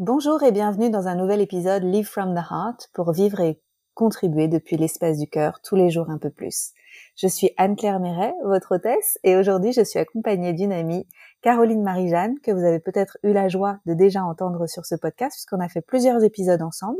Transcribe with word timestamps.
Bonjour 0.00 0.42
et 0.42 0.50
bienvenue 0.50 0.90
dans 0.90 1.06
un 1.06 1.14
nouvel 1.14 1.40
épisode 1.40 1.84
Live 1.84 2.08
from 2.08 2.34
the 2.34 2.42
Heart 2.50 2.90
pour 2.92 3.12
vivre 3.12 3.38
et 3.38 3.60
contribuer 3.94 4.48
depuis 4.48 4.76
l'espace 4.76 5.20
du 5.20 5.28
cœur 5.28 5.60
tous 5.62 5.76
les 5.76 5.88
jours 5.88 6.10
un 6.10 6.18
peu 6.18 6.30
plus. 6.30 6.72
Je 7.14 7.28
suis 7.28 7.52
Anne-Claire 7.58 8.00
Méret, 8.00 8.34
votre 8.42 8.74
hôtesse, 8.74 9.20
et 9.22 9.36
aujourd'hui 9.36 9.72
je 9.72 9.84
suis 9.84 10.00
accompagnée 10.00 10.52
d'une 10.52 10.72
amie, 10.72 11.06
Caroline 11.42 11.84
Marie-Jeanne, 11.84 12.40
que 12.40 12.50
vous 12.50 12.64
avez 12.64 12.80
peut-être 12.80 13.18
eu 13.22 13.32
la 13.32 13.48
joie 13.48 13.78
de 13.86 13.94
déjà 13.94 14.24
entendre 14.24 14.66
sur 14.66 14.84
ce 14.84 14.96
podcast 14.96 15.36
puisqu'on 15.36 15.60
a 15.60 15.68
fait 15.68 15.80
plusieurs 15.80 16.24
épisodes 16.24 16.62
ensemble. 16.62 16.98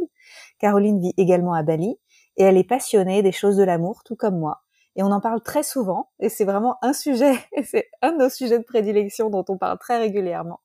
Caroline 0.61 1.01
vit 1.01 1.15
également 1.17 1.55
à 1.55 1.65
Bali 1.65 1.99
et 2.37 2.45
elle 2.45 2.57
est 2.57 2.63
passionnée 2.63 3.25
des 3.25 3.33
choses 3.33 3.57
de 3.57 3.65
l'amour, 3.65 4.05
tout 4.05 4.15
comme 4.15 4.39
moi. 4.39 4.63
Et 4.95 5.03
on 5.03 5.11
en 5.11 5.21
parle 5.21 5.43
très 5.43 5.65
souvent, 5.65 6.11
et 6.21 6.29
c'est 6.29 6.45
vraiment 6.45 6.77
un 6.81 6.93
sujet, 6.93 7.35
c'est 7.65 7.89
un 8.03 8.13
de 8.13 8.19
nos 8.19 8.31
sujets 8.31 8.59
de 8.61 8.65
prédilection 8.65 9.31
dont 9.31 9.45
on 9.49 9.59
parle 9.59 9.79
très 9.81 9.99
régulièrement. 9.99 10.61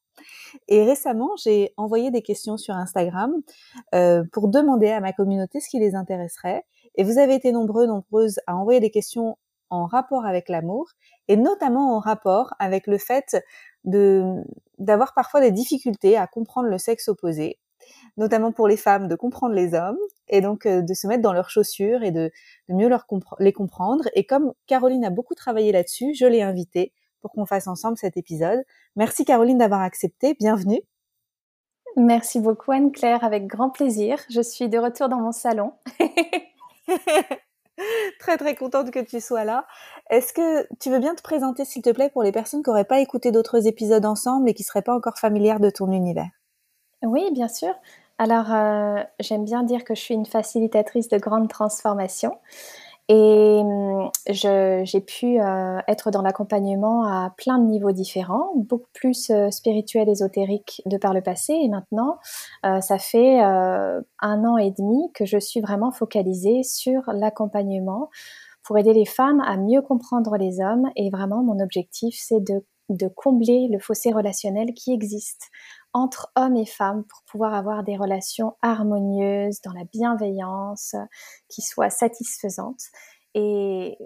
Et 0.67 0.83
récemment, 0.83 1.31
j'ai 1.43 1.73
envoyé 1.77 2.11
des 2.11 2.21
questions 2.21 2.57
sur 2.57 2.75
Instagram 2.75 3.34
euh, 3.95 4.23
pour 4.31 4.48
demander 4.48 4.89
à 4.89 4.99
ma 4.99 5.13
communauté 5.13 5.59
ce 5.59 5.70
qui 5.70 5.80
les 5.80 5.95
intéresserait. 5.95 6.63
Et 6.95 7.03
vous 7.03 7.17
avez 7.17 7.35
été 7.35 7.52
nombreux, 7.52 7.85
nombreuses 7.85 8.39
à 8.47 8.55
envoyer 8.55 8.80
des 8.80 8.91
questions 8.91 9.38
en 9.70 9.85
rapport 9.85 10.25
avec 10.25 10.49
l'amour 10.49 10.89
et 11.27 11.38
notamment 11.38 11.95
en 11.95 11.99
rapport 11.99 12.53
avec 12.59 12.88
le 12.88 12.97
fait 12.97 13.38
d'avoir 13.84 15.13
parfois 15.13 15.41
des 15.41 15.52
difficultés 15.52 16.17
à 16.17 16.27
comprendre 16.27 16.67
le 16.67 16.77
sexe 16.77 17.08
opposé, 17.08 17.59
notamment 18.17 18.52
pour 18.52 18.67
les 18.67 18.77
femmes 18.77 19.08
de 19.08 19.16
comprendre 19.16 19.53
les 19.53 19.73
hommes 19.73 19.99
et 20.27 20.41
donc 20.41 20.66
euh, 20.66 20.81
de 20.81 20.94
se 20.94 21.08
mettre 21.08 21.22
dans 21.22 21.33
leurs 21.33 21.49
chaussures 21.49 22.03
et 22.03 22.11
de, 22.11 22.31
mieux 22.67 22.89
les 23.39 23.53
comprendre. 23.53 24.05
Et 24.16 24.25
comme 24.25 24.53
Caroline 24.67 25.05
a 25.05 25.09
beaucoup 25.09 25.36
travaillé 25.36 25.72
là-dessus, 25.72 26.13
je 26.13 26.25
l'ai 26.25 26.41
invitée 26.41 26.94
pour 27.22 27.32
qu'on 27.32 27.46
fasse 27.46 27.68
ensemble 27.68 27.98
cet 27.98 28.18
épisode. 28.18 28.64
Merci 28.96 29.26
Caroline 29.26 29.58
d'avoir 29.58 29.82
accepté. 29.82 30.36
Bienvenue. 30.40 30.82
Merci 31.95 32.40
beaucoup 32.40 32.72
Anne-Claire, 32.72 33.23
avec 33.23 33.48
grand 33.48 33.70
plaisir. 33.70 34.20
Je 34.30 34.42
suis 34.42 34.70
de 34.70 34.78
retour 34.78 35.09
dans 35.09 35.20
mon 35.20 35.31
salon. 35.31 35.73
très 38.20 38.38
très 38.38 38.56
contente 38.56 38.92
que 38.92 39.00
tu 39.00 39.22
sois 39.22 39.44
là. 39.44 39.66
Est-ce 40.09 40.34
que 40.34 40.67
tu 40.80 40.89
veux 40.89 41.00
bien 41.00 41.16
te 41.16 41.22
présenter 41.22 41.66
s'il 41.66 41.81
te 41.81 41.89
plaît 41.89 42.09
pour 42.09 42.23
les 42.23 42.31
personnes 42.31 42.64
qui 42.64 42.70
n'auraient 42.70 42.84
pas 42.84 43.00
écouté 43.00 43.31
d'autres 43.31 43.67
épisodes 43.67 44.06
ensemble 44.06 44.50
et 44.50 44.54
qui 44.54 44.64
ne 44.64 44.67
seraient 44.67 44.81
pas 44.81 44.95
encore 44.95 45.17
familières 45.17 45.59
de 45.59 45.70
ton 45.70 45.92
univers? 45.92 46.30
Oui, 47.02 47.30
bien 47.31 47.48
sûr. 47.48 47.73
Alors, 48.17 48.54
euh, 48.54 49.02
j'aime 49.20 49.45
bien 49.45 49.64
dire 49.64 49.86
que 49.86 49.95
je 49.95 50.02
suis 50.02 50.14
une 50.14 50.26
facilitatrice 50.26 51.08
de 51.08 51.17
grandes 51.17 51.50
transformations. 51.50 52.38
Et 53.11 53.61
hum, 53.63 54.11
j'ai 54.27 55.02
pu 55.02 55.41
euh, 55.41 55.79
être 55.88 56.11
dans 56.11 56.21
l'accompagnement 56.21 57.03
à 57.05 57.33
plein 57.38 57.57
de 57.57 57.65
niveaux 57.65 57.91
différents, 57.91 58.52
beaucoup 58.55 58.89
plus 58.93 59.31
euh, 59.31 59.49
spirituel, 59.49 60.07
ésotérique 60.09 60.83
de 60.85 60.95
par 60.97 61.15
le 61.15 61.21
passé. 61.21 61.53
Et 61.53 61.69
maintenant, 61.69 62.19
euh, 62.67 62.81
ça 62.81 62.99
fait 62.99 63.39
un 63.39 64.45
an 64.45 64.57
et 64.57 64.69
demi 64.71 65.11
que 65.13 65.25
je 65.25 65.39
suis 65.39 65.59
vraiment 65.59 65.91
focalisée 65.91 66.61
sur 66.61 67.02
l'accompagnement 67.11 68.09
pour 68.63 68.77
aider 68.77 68.93
les 68.93 69.05
femmes 69.05 69.41
à 69.41 69.57
mieux 69.57 69.81
comprendre 69.81 70.37
les 70.37 70.61
hommes. 70.61 70.89
Et 70.95 71.09
vraiment, 71.09 71.41
mon 71.41 71.59
objectif, 71.59 72.15
c'est 72.15 72.41
de, 72.41 72.63
de 72.89 73.07
combler 73.07 73.69
le 73.71 73.80
fossé 73.80 74.11
relationnel 74.11 74.75
qui 74.75 74.93
existe 74.93 75.49
entre 75.94 76.32
hommes 76.36 76.56
et 76.56 76.66
femmes 76.66 77.04
pour 77.04 77.23
pouvoir 77.23 77.54
avoir 77.54 77.84
des 77.84 77.98
relations 77.98 78.56
harmonieuses, 78.62 79.62
dans 79.62 79.73
la 79.73 79.86
bienveillance, 79.86 80.95
qui 81.48 81.62
soient 81.62 81.90
satisfaisantes. 81.90 82.84
Et 83.34 83.98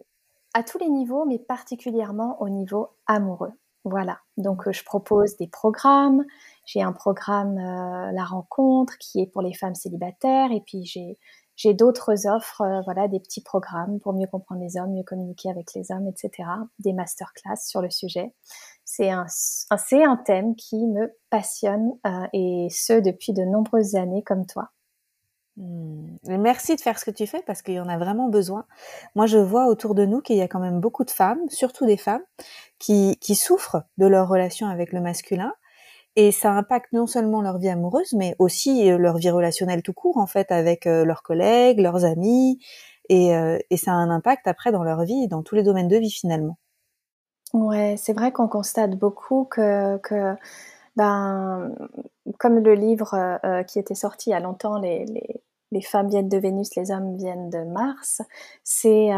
à 0.53 0.63
tous 0.63 0.77
les 0.77 0.89
niveaux, 0.89 1.25
mais 1.25 1.39
particulièrement 1.39 2.41
au 2.41 2.49
niveau 2.49 2.89
amoureux. 3.07 3.53
Voilà, 3.85 4.19
donc 4.37 4.67
euh, 4.67 4.71
je 4.71 4.83
propose 4.85 5.35
des 5.35 5.47
programmes. 5.47 6.23
J'ai 6.65 6.81
un 6.81 6.93
programme 6.93 7.57
euh, 7.57 8.11
La 8.13 8.23
Rencontre 8.23 8.97
qui 8.97 9.19
est 9.19 9.27
pour 9.27 9.41
les 9.41 9.53
femmes 9.53 9.75
célibataires 9.75 10.51
et 10.51 10.61
puis 10.61 10.85
j'ai 10.85 11.17
j'ai 11.55 11.73
d'autres 11.75 12.27
offres, 12.27 12.61
euh, 12.61 12.81
voilà, 12.81 13.07
des 13.07 13.19
petits 13.19 13.41
programmes 13.41 13.99
pour 13.99 14.13
mieux 14.13 14.25
comprendre 14.25 14.61
les 14.61 14.77
hommes, 14.77 14.93
mieux 14.93 15.03
communiquer 15.03 15.49
avec 15.49 15.73
les 15.75 15.91
hommes, 15.91 16.07
etc. 16.07 16.49
Des 16.79 16.93
masterclass 16.93 17.57
sur 17.57 17.81
le 17.81 17.91
sujet. 17.91 18.33
C'est 18.85 19.09
un, 19.09 19.25
c'est 19.27 20.03
un 20.03 20.17
thème 20.17 20.55
qui 20.55 20.87
me 20.87 21.15
passionne 21.29 21.93
euh, 22.05 22.27
et 22.33 22.67
ce 22.69 22.93
depuis 22.93 23.33
de 23.33 23.43
nombreuses 23.43 23.95
années 23.95 24.23
comme 24.23 24.45
toi. 24.45 24.69
Hmm. 25.55 26.17
Merci 26.27 26.75
de 26.75 26.81
faire 26.81 26.99
ce 26.99 27.05
que 27.05 27.11
tu 27.11 27.27
fais 27.27 27.41
parce 27.45 27.61
qu'il 27.61 27.75
y 27.75 27.79
en 27.79 27.87
a 27.87 27.97
vraiment 27.97 28.27
besoin. 28.27 28.65
Moi, 29.15 29.25
je 29.25 29.37
vois 29.37 29.67
autour 29.67 29.95
de 29.95 30.05
nous 30.05 30.21
qu'il 30.21 30.35
y 30.35 30.41
a 30.41 30.47
quand 30.47 30.59
même 30.59 30.79
beaucoup 30.79 31.05
de 31.05 31.11
femmes, 31.11 31.39
surtout 31.49 31.85
des 31.85 31.97
femmes, 31.97 32.23
qui, 32.79 33.17
qui 33.21 33.35
souffrent 33.35 33.83
de 33.97 34.07
leur 34.07 34.27
relation 34.27 34.67
avec 34.67 34.91
le 34.91 34.99
masculin 34.99 35.53
et 36.15 36.31
ça 36.31 36.51
impacte 36.51 36.93
non 36.93 37.07
seulement 37.07 37.41
leur 37.41 37.57
vie 37.57 37.69
amoureuse, 37.69 38.13
mais 38.13 38.35
aussi 38.37 38.91
euh, 38.91 38.97
leur 38.97 39.17
vie 39.17 39.31
relationnelle 39.31 39.81
tout 39.81 39.93
court, 39.93 40.17
en 40.17 40.27
fait, 40.27 40.51
avec 40.51 40.85
euh, 40.85 41.05
leurs 41.05 41.23
collègues, 41.23 41.79
leurs 41.79 42.05
amis, 42.05 42.59
et, 43.09 43.31
et 43.69 43.75
ça 43.77 43.91
a 43.91 43.95
un 43.95 44.09
impact 44.09 44.47
après 44.47 44.71
dans 44.71 44.83
leur 44.83 45.03
vie, 45.03 45.27
dans 45.27 45.43
tous 45.43 45.55
les 45.55 45.63
domaines 45.63 45.89
de 45.89 45.97
vie 45.97 46.09
finalement. 46.09 46.57
Ouais, 47.53 47.95
c'est 47.97 48.13
vrai 48.13 48.31
qu'on 48.31 48.47
constate 48.47 48.97
beaucoup 48.97 49.45
que, 49.45 49.99
ben, 50.95 51.71
comme 52.39 52.59
le 52.59 52.73
livre 52.73 53.39
qui 53.67 53.77
était 53.79 53.95
sorti 53.95 54.29
il 54.29 54.33
y 54.33 54.35
a 54.35 54.39
longtemps, 54.39 54.79
les, 54.79 55.05
les, 55.05 55.41
les, 55.71 55.81
femmes 55.81 56.09
viennent 56.09 56.29
de 56.29 56.37
Vénus, 56.37 56.75
les 56.75 56.91
hommes 56.91 57.15
viennent 57.17 57.49
de 57.51 57.63
Mars, 57.63 58.21
c'est 58.63 59.11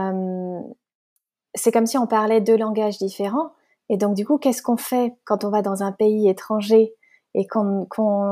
c'est 1.56 1.72
comme 1.72 1.85
si 1.85 1.97
on 1.97 2.07
parlait 2.07 2.41
deux 2.41 2.57
langages 2.57 2.97
différents. 2.97 3.51
Et 3.90 3.97
donc, 3.97 4.16
du 4.16 4.25
coup, 4.25 4.38
qu'est-ce 4.38 4.62
qu'on 4.62 4.78
fait 4.78 5.16
quand 5.25 5.44
on 5.44 5.50
va 5.50 5.62
dans 5.62 5.84
un 5.84 5.91
pays 5.91 6.28
étranger 6.29 6.94
et 7.34 7.47
qu'on 7.47 7.88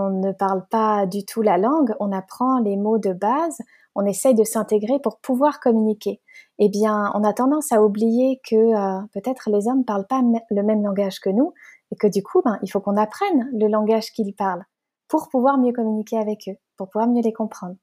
ne 0.10 0.32
parle 0.32 0.66
pas 0.70 1.06
du 1.06 1.26
tout 1.26 1.42
la 1.42 1.58
langue? 1.58 1.94
On 2.00 2.12
apprend 2.12 2.60
les 2.60 2.76
mots 2.76 2.98
de 2.98 3.14
base, 3.14 3.58
on 3.96 4.06
essaye 4.06 4.36
de 4.36 4.44
s'intégrer 4.44 5.00
pour 5.00 5.20
pouvoir 5.20 5.60
communiquer. 5.60 6.22
Eh 6.66 6.70
bien, 6.70 7.12
on 7.14 7.26
a 7.26 7.34
tendance 7.34 7.74
à 7.74 7.84
oublier 7.84 8.40
que 8.50 8.56
euh, 8.56 9.06
peut-être 9.12 9.50
les 9.50 9.68
hommes 9.68 9.80
ne 9.80 9.84
parlent 9.84 10.08
pas 10.08 10.22
le 10.22 10.64
même 10.64 10.82
langage 10.82 11.20
que 11.20 11.30
nous 11.30 11.54
et 11.92 11.98
que 11.98 12.08
du 12.08 12.24
coup, 12.24 12.42
ben, 12.42 12.58
il 12.62 12.70
faut 12.70 12.80
qu'on 12.80 12.96
apprenne 12.96 13.50
le 13.52 13.68
langage 13.68 14.14
qu'ils 14.14 14.34
parlent 14.34 14.64
pour 15.10 15.28
pouvoir 15.28 15.58
mieux 15.58 15.74
communiquer 15.74 16.18
avec 16.18 16.48
eux, 16.48 16.56
pour 16.78 16.90
pouvoir 16.90 17.10
mieux 17.10 17.22
les 17.22 17.34
comprendre. 17.34 17.76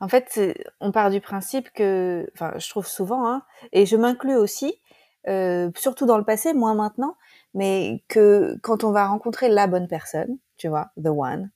En 0.00 0.08
fait, 0.08 0.40
on 0.80 0.92
part 0.92 1.10
du 1.10 1.20
principe 1.20 1.70
que, 1.74 2.26
enfin, 2.32 2.54
je 2.56 2.70
trouve 2.70 2.86
souvent, 2.86 3.28
hein, 3.28 3.42
et 3.72 3.84
je 3.84 3.98
m'inclus 3.98 4.36
aussi, 4.36 4.80
euh, 5.28 5.70
surtout 5.76 6.06
dans 6.06 6.16
le 6.16 6.24
passé, 6.24 6.54
moins 6.54 6.74
maintenant, 6.74 7.18
mais 7.52 8.02
que 8.08 8.56
quand 8.62 8.82
on 8.82 8.92
va 8.92 9.08
rencontrer 9.08 9.50
la 9.50 9.66
bonne 9.66 9.88
personne, 9.88 10.38
tu 10.56 10.68
vois, 10.68 10.88
the 10.96 11.08
one, 11.08 11.50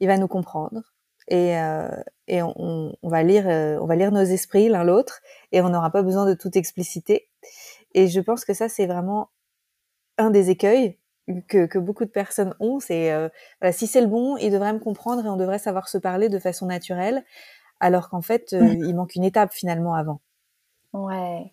il 0.00 0.06
va 0.08 0.16
nous 0.16 0.26
comprendre 0.26 0.93
et, 1.28 1.58
euh, 1.58 1.88
et 2.28 2.42
on, 2.42 2.96
on, 3.02 3.08
va 3.08 3.22
lire, 3.22 3.48
euh, 3.48 3.78
on 3.80 3.86
va 3.86 3.96
lire 3.96 4.12
nos 4.12 4.22
esprits 4.22 4.68
l'un 4.68 4.84
l'autre 4.84 5.20
et 5.52 5.60
on 5.60 5.68
n'aura 5.68 5.90
pas 5.90 6.02
besoin 6.02 6.26
de 6.26 6.34
tout 6.34 6.56
expliciter. 6.56 7.28
Et 7.94 8.08
je 8.08 8.20
pense 8.20 8.44
que 8.44 8.54
ça 8.54 8.68
c'est 8.68 8.86
vraiment 8.86 9.30
un 10.18 10.30
des 10.30 10.50
écueils 10.50 10.98
que, 11.48 11.66
que 11.66 11.78
beaucoup 11.78 12.04
de 12.04 12.10
personnes 12.10 12.54
ont. 12.60 12.80
C'est 12.80 13.12
euh, 13.12 13.28
voilà, 13.60 13.72
si 13.72 13.86
c'est 13.86 14.00
le 14.00 14.06
bon, 14.06 14.36
il 14.36 14.50
devrait 14.50 14.72
me 14.72 14.78
comprendre 14.78 15.24
et 15.24 15.28
on 15.28 15.36
devrait 15.36 15.58
savoir 15.58 15.88
se 15.88 15.98
parler 15.98 16.28
de 16.28 16.38
façon 16.38 16.66
naturelle, 16.66 17.24
alors 17.80 18.10
qu'en 18.10 18.22
fait 18.22 18.52
il 18.52 18.94
manque 18.94 19.14
une 19.14 19.24
étape 19.24 19.52
finalement 19.52 19.94
avant. 19.94 20.20
Ouais, 20.92 21.52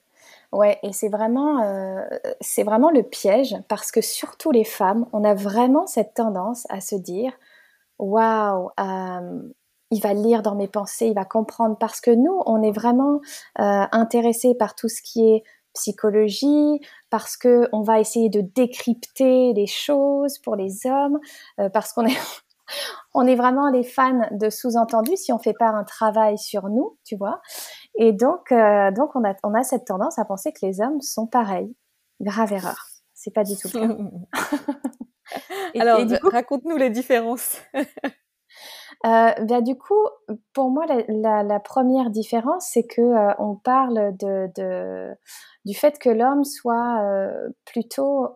Ouais, 0.52 0.80
et 0.84 0.92
c'est 0.92 1.08
vraiment, 1.08 1.64
euh, 1.64 2.02
c'est 2.42 2.64
vraiment 2.64 2.92
le 2.92 3.03
piège 3.03 3.56
parce 3.70 3.92
que 3.92 4.02
surtout 4.02 4.52
les 4.52 4.66
femmes, 4.66 5.06
on 5.14 5.24
a 5.24 5.34
vraiment 5.34 5.88
cette 5.88 6.14
tendance 6.14 6.68
à 6.70 6.82
se 6.82 6.96
dire, 6.96 7.32
waouh, 8.00 8.70
il 9.91 10.02
va 10.02 10.13
lire 10.13 10.41
dans 10.41 10.56
mes 10.56 10.68
pensées, 10.68 11.07
il 11.07 11.16
va 11.16 11.25
comprendre 11.25 11.78
parce 11.78 12.02
que 12.02 12.12
nous, 12.12 12.41
on 12.46 12.63
est 12.63 12.72
vraiment 12.72 13.19
euh, 13.59 13.84
intéressés 13.91 14.56
par 14.56 14.75
tout 14.75 14.88
ce 14.88 15.02
qui 15.02 15.29
est 15.29 15.44
psychologie, 15.74 16.81
parce 17.09 17.38
que 17.38 17.69
on 17.72 17.81
va 17.81 18.00
essayer 18.00 18.29
de 18.29 18.41
décrypter 18.41 19.53
les 19.53 19.68
choses 19.68 20.38
pour 20.40 20.56
les 20.56 20.85
hommes, 20.85 21.19
euh, 21.59 21.70
parce 21.70 21.93
qu'on 21.93 22.05
est 22.05 22.17
on 23.14 23.28
est 23.28 23.35
vraiment 23.35 23.70
les 23.70 23.84
fans 23.84 24.28
de 24.32 24.49
sous-entendus 24.49 25.17
si 25.17 25.34
on 25.34 25.40
fait 25.40 25.55
pas 25.58 25.70
un 25.70 25.84
travail 25.84 26.38
sur 26.38 26.70
nous, 26.70 26.97
tu 27.03 27.16
vois. 27.17 27.41
Et 27.96 28.14
donc, 28.14 28.52
euh, 28.52 28.91
donc 28.91 29.16
on, 29.16 29.23
a, 29.26 29.34
on 29.43 29.53
a 29.53 29.64
cette 29.64 29.85
tendance 29.85 30.20
à 30.20 30.26
penser 30.26 30.53
que 30.53 30.66
les 30.66 30.82
hommes 30.82 31.02
sont 31.02 31.28
pareils. 31.28 31.76
Grave 32.22 32.53
erreur. 32.53 32.88
C'est 33.14 33.34
pas 33.34 33.43
du 33.43 33.55
tout 33.58 33.70
le 33.73 33.97
Alors, 35.79 35.99
raconte-nous 36.23 36.78
les 36.78 36.90
différences. 36.90 37.58
Euh, 39.06 39.32
bah, 39.46 39.62
du 39.62 39.76
coup, 39.78 40.06
pour 40.53 40.70
moi, 40.70 40.86
la, 41.08 41.44
la, 41.44 41.59
première 41.59 42.12
différence, 42.12 42.70
c'est 42.72 42.86
que 42.86 43.02
euh, 43.02 43.34
on 43.40 43.56
parle 43.56 44.16
de, 44.18 44.50
de, 44.56 45.09
du 45.66 45.74
fait 45.74 45.98
que 45.98 46.09
l'homme 46.09 46.44
soit 46.44 47.02
euh, 47.03 47.50
plutôt 47.66 48.28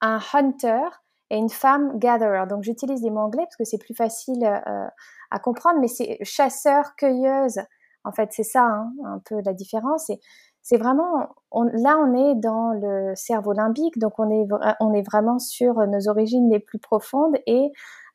un 0.00 0.18
hunter 0.32 0.88
et 1.30 1.36
une 1.36 1.50
femme 1.50 1.98
gatherer. 1.98 2.46
Donc, 2.46 2.62
j'utilise 2.62 3.02
des 3.02 3.10
mots 3.10 3.20
anglais 3.20 3.42
parce 3.44 3.56
que 3.56 3.64
c'est 3.64 3.78
plus 3.78 3.94
facile 3.94 4.44
euh, 4.44 4.86
à 5.30 5.38
comprendre, 5.40 5.78
mais 5.80 5.88
c'est 5.88 6.18
chasseur-cueilleuse. 6.22 7.60
En 8.04 8.12
fait, 8.12 8.32
c'est 8.32 8.44
ça 8.44 8.64
hein, 8.64 8.92
un 9.04 9.20
peu 9.26 9.36
la 9.44 9.52
différence. 9.52 10.08
Et 10.08 10.20
c'est 10.62 10.78
vraiment, 10.78 11.18
là, 11.52 11.98
on 11.98 12.14
est 12.14 12.34
dans 12.36 12.70
le 12.70 13.14
cerveau 13.14 13.52
limbique, 13.52 13.98
donc 13.98 14.18
on 14.18 14.30
est, 14.30 14.46
on 14.80 14.94
est 14.94 15.02
vraiment 15.02 15.38
sur 15.38 15.74
nos 15.86 16.08
origines 16.08 16.50
les 16.50 16.60
plus 16.60 16.78
profondes 16.78 17.36
et 17.46 17.70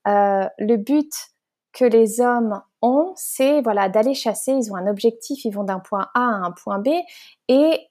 le 0.06 0.76
but 0.78 1.12
que 1.74 1.86
les 1.86 2.22
hommes 2.22 2.62
ont, 2.82 3.14
c'est 3.16 3.62
voilà 3.62 3.90
d'aller 3.90 4.14
chasser. 4.14 4.54
Ils 4.54 4.72
ont 4.72 4.76
un 4.76 4.88
objectif, 4.88 5.46
ils 5.46 5.52
vont 5.52 5.64
d'un 5.64 5.80
point 5.80 6.08
A 6.14 6.22
à 6.22 6.46
un 6.46 6.52
point 6.52 6.80
B 6.80 6.90
et 7.48 7.90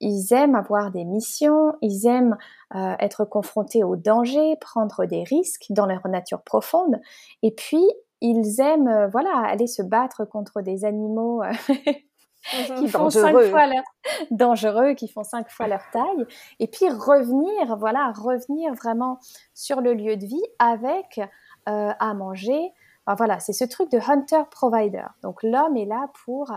ils 0.00 0.32
aiment 0.32 0.54
avoir 0.54 0.90
des 0.90 1.04
missions, 1.04 1.74
ils 1.82 2.06
aiment 2.06 2.36
euh, 2.74 2.94
être 3.00 3.24
confrontés 3.24 3.84
aux 3.84 3.96
dangers, 3.96 4.56
prendre 4.60 5.04
des 5.06 5.24
risques 5.24 5.66
dans 5.70 5.86
leur 5.86 6.06
nature 6.08 6.42
profonde, 6.42 7.00
et 7.42 7.50
puis 7.50 7.84
ils 8.20 8.60
aiment 8.60 8.88
euh, 8.88 9.08
voilà 9.08 9.30
aller 9.46 9.66
se 9.66 9.82
battre 9.82 10.24
contre 10.24 10.60
des 10.60 10.84
animaux 10.84 11.42
euh, 11.42 11.52
qui 12.78 12.88
font 12.88 13.10
cinq 13.10 13.32
fois 13.32 13.66
leur 13.66 13.82
dangereux, 14.30 14.94
qui 14.94 15.08
font 15.08 15.24
cinq 15.24 15.50
fois 15.50 15.66
leur 15.66 15.82
taille, 15.92 16.26
et 16.60 16.68
puis 16.68 16.88
revenir 16.88 17.76
voilà 17.76 18.12
revenir 18.12 18.74
vraiment 18.74 19.18
sur 19.54 19.80
le 19.80 19.94
lieu 19.94 20.16
de 20.16 20.26
vie 20.26 20.44
avec 20.58 21.20
à 21.66 22.14
manger. 22.14 22.72
Voilà, 23.16 23.40
c'est 23.40 23.52
ce 23.52 23.64
truc 23.64 23.90
de 23.90 23.98
hunter 23.98 24.42
provider. 24.50 25.06
Donc 25.22 25.42
l'homme 25.42 25.76
est 25.76 25.86
là 25.86 26.08
pour 26.24 26.52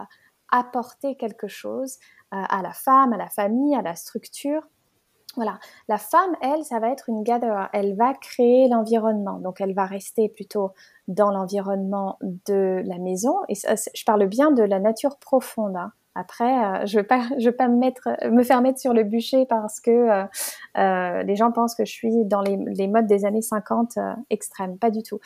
apporter 0.51 1.15
quelque 1.15 1.48
chose 1.48 1.98
à 2.31 2.62
la 2.62 2.74
femme, 2.74 3.13
à 3.13 3.18
la 3.18 3.30
famille, 3.30 3.75
à 3.75 3.81
la 3.81 3.95
structure. 3.95 4.68
Voilà, 5.38 5.59
la 5.88 5.98
femme, 5.98 6.36
elle, 6.42 6.65
ça 6.65 6.80
va 6.80 6.89
être 6.89 7.07
une 7.07 7.24
gatherer. 7.24 7.68
Elle 7.71 7.95
va 7.95 8.13
créer 8.13 8.68
l'environnement. 8.68 9.39
Donc, 9.39 9.62
elle 9.62 9.74
va 9.74 9.86
rester 9.86 10.27
plutôt 10.27 10.71
dans 11.07 11.31
l'environnement 11.31 12.18
de 12.21 12.81
la 12.86 12.98
maison. 12.98 13.38
Et 13.48 13.56
je 13.56 14.06
parle 14.06 14.25
bien 14.27 14.51
de 14.51 14.63
la 14.63 14.80
nature 14.80 15.18
profonde. 15.19 15.77
Hein. 15.77 15.94
Après, 16.13 16.65
euh, 16.65 16.85
je 16.85 16.97
ne 16.97 17.01
vais 17.01 17.07
pas, 17.07 17.21
je 17.39 17.45
vais 17.45 17.55
pas 17.55 17.69
me 17.69 18.43
faire 18.43 18.61
mettre 18.61 18.79
sur 18.79 18.93
le 18.93 19.03
bûcher 19.03 19.45
parce 19.45 19.79
que 19.79 19.91
euh, 19.91 20.23
euh, 20.77 21.23
les 21.23 21.37
gens 21.37 21.53
pensent 21.53 21.73
que 21.73 21.85
je 21.85 21.91
suis 21.91 22.25
dans 22.25 22.41
les, 22.41 22.57
modes 22.87 23.07
des 23.07 23.23
années 23.23 23.41
50 23.41 23.97
extrêmes. 24.29 24.77
Pas 24.77 24.89
du 24.89 25.03
tout. 25.03 25.19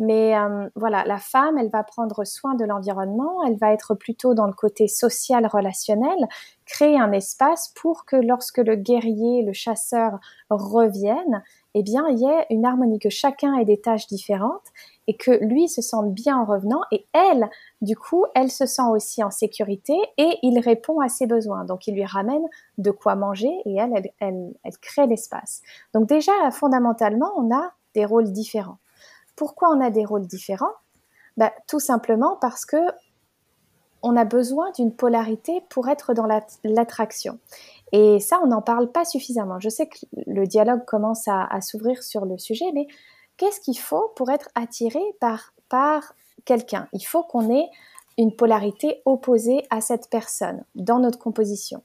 Mais 0.00 0.34
voilà, 0.74 1.04
la 1.04 1.18
femme, 1.18 1.58
elle 1.58 1.70
va 1.70 1.84
prendre 1.84 2.24
soin 2.24 2.54
de 2.54 2.64
l'environnement. 2.64 3.44
Elle 3.46 3.56
va 3.56 3.72
être 3.72 3.94
plutôt 3.94 4.34
dans 4.34 4.46
le 4.46 4.52
côté 4.52 4.88
social, 4.88 5.46
relationnel, 5.46 6.26
créer 6.66 6.98
un 6.98 7.12
espace 7.12 7.72
pour 7.80 8.04
que 8.04 8.16
lorsque 8.16 8.58
le 8.58 8.74
guerrier, 8.74 9.42
le 9.42 9.52
chasseur 9.52 10.18
reviennent, 10.50 11.42
eh 11.74 11.82
bien, 11.82 12.06
il 12.08 12.18
y 12.18 12.26
ait 12.26 12.46
une 12.50 12.66
harmonie, 12.66 12.98
que 12.98 13.10
chacun 13.10 13.54
ait 13.56 13.64
des 13.64 13.80
tâches 13.80 14.06
différentes 14.06 14.72
et 15.08 15.16
que 15.16 15.30
lui 15.44 15.68
se 15.68 15.82
sente 15.82 16.12
bien 16.12 16.38
en 16.38 16.44
revenant 16.44 16.82
et 16.92 17.06
elle, 17.12 17.48
du 17.80 17.96
coup, 17.96 18.24
elle 18.34 18.50
se 18.50 18.66
sent 18.66 18.88
aussi 18.90 19.22
en 19.22 19.30
sécurité 19.30 19.94
et 20.16 20.38
il 20.42 20.58
répond 20.60 21.00
à 21.00 21.08
ses 21.08 21.26
besoins. 21.26 21.64
Donc, 21.64 21.86
il 21.86 21.94
lui 21.94 22.04
ramène 22.04 22.44
de 22.78 22.90
quoi 22.90 23.14
manger 23.14 23.52
et 23.64 23.76
elle, 23.76 24.10
elle, 24.20 24.54
elle, 24.62 24.78
crée 24.78 25.06
l'espace. 25.06 25.62
Donc, 25.94 26.08
déjà, 26.08 26.32
fondamentalement, 26.50 27.32
on 27.36 27.54
a 27.54 27.72
des 27.94 28.04
rôles 28.04 28.32
différents. 28.32 28.78
Pourquoi 29.36 29.70
on 29.70 29.80
a 29.80 29.90
des 29.90 30.04
rôles 30.04 30.26
différents? 30.26 30.72
Ben, 31.36 31.50
Tout 31.66 31.80
simplement 31.80 32.36
parce 32.40 32.64
que 32.64 32.76
on 34.02 34.16
a 34.16 34.24
besoin 34.24 34.70
d'une 34.72 34.92
polarité 34.92 35.62
pour 35.70 35.88
être 35.88 36.12
dans 36.12 36.26
l'attraction. 36.64 37.38
Et 37.92 38.20
ça, 38.20 38.40
on 38.42 38.48
n'en 38.48 38.62
parle 38.62 38.90
pas 38.90 39.04
suffisamment. 39.04 39.60
Je 39.60 39.68
sais 39.68 39.86
que 39.86 39.98
le 40.26 40.46
dialogue 40.46 40.84
commence 40.84 41.28
à, 41.28 41.60
s'ouvrir 41.60 42.02
sur 42.02 42.24
le 42.24 42.38
sujet, 42.38 42.64
mais 42.74 42.86
qu'est-ce 43.42 43.58
qu'il 43.58 43.78
faut 43.78 44.12
pour 44.14 44.30
être 44.30 44.48
attiré 44.54 45.02
par, 45.18 45.52
par 45.68 46.14
quelqu'un? 46.44 46.86
Il 46.92 47.04
faut 47.04 47.24
qu'on 47.24 47.52
ait 47.52 47.68
une 48.16 48.36
polarité 48.36 49.02
opposée 49.04 49.66
à 49.68 49.80
cette 49.80 50.08
personne 50.08 50.64
dans 50.76 51.00
notre 51.00 51.18
composition. 51.18 51.82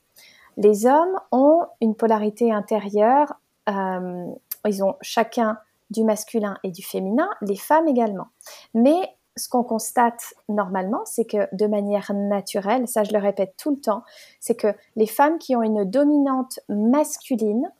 Les 0.57 0.85
hommes 0.85 1.19
ont 1.31 1.61
une 1.81 1.95
polarité 1.95 2.51
intérieure, 2.51 3.33
euh, 3.69 4.27
ils 4.67 4.83
ont 4.83 4.97
chacun 5.01 5.57
du 5.89 6.03
masculin 6.03 6.59
et 6.63 6.69
du 6.69 6.83
féminin, 6.83 7.27
les 7.41 7.55
femmes 7.55 7.87
également. 7.87 8.27
Mais 8.75 9.15
ce 9.35 9.49
qu'on 9.49 9.63
constate 9.63 10.35
normalement, 10.49 11.05
c'est 11.05 11.25
que 11.25 11.47
de 11.55 11.65
manière 11.65 12.11
naturelle, 12.13 12.87
ça 12.87 13.03
je 13.03 13.13
le 13.13 13.19
répète 13.19 13.55
tout 13.57 13.71
le 13.71 13.81
temps, 13.81 14.03
c'est 14.39 14.55
que 14.55 14.75
les 14.95 15.07
femmes 15.07 15.39
qui 15.39 15.55
ont 15.55 15.63
une 15.63 15.85
dominante 15.85 16.59
masculine, 16.69 17.71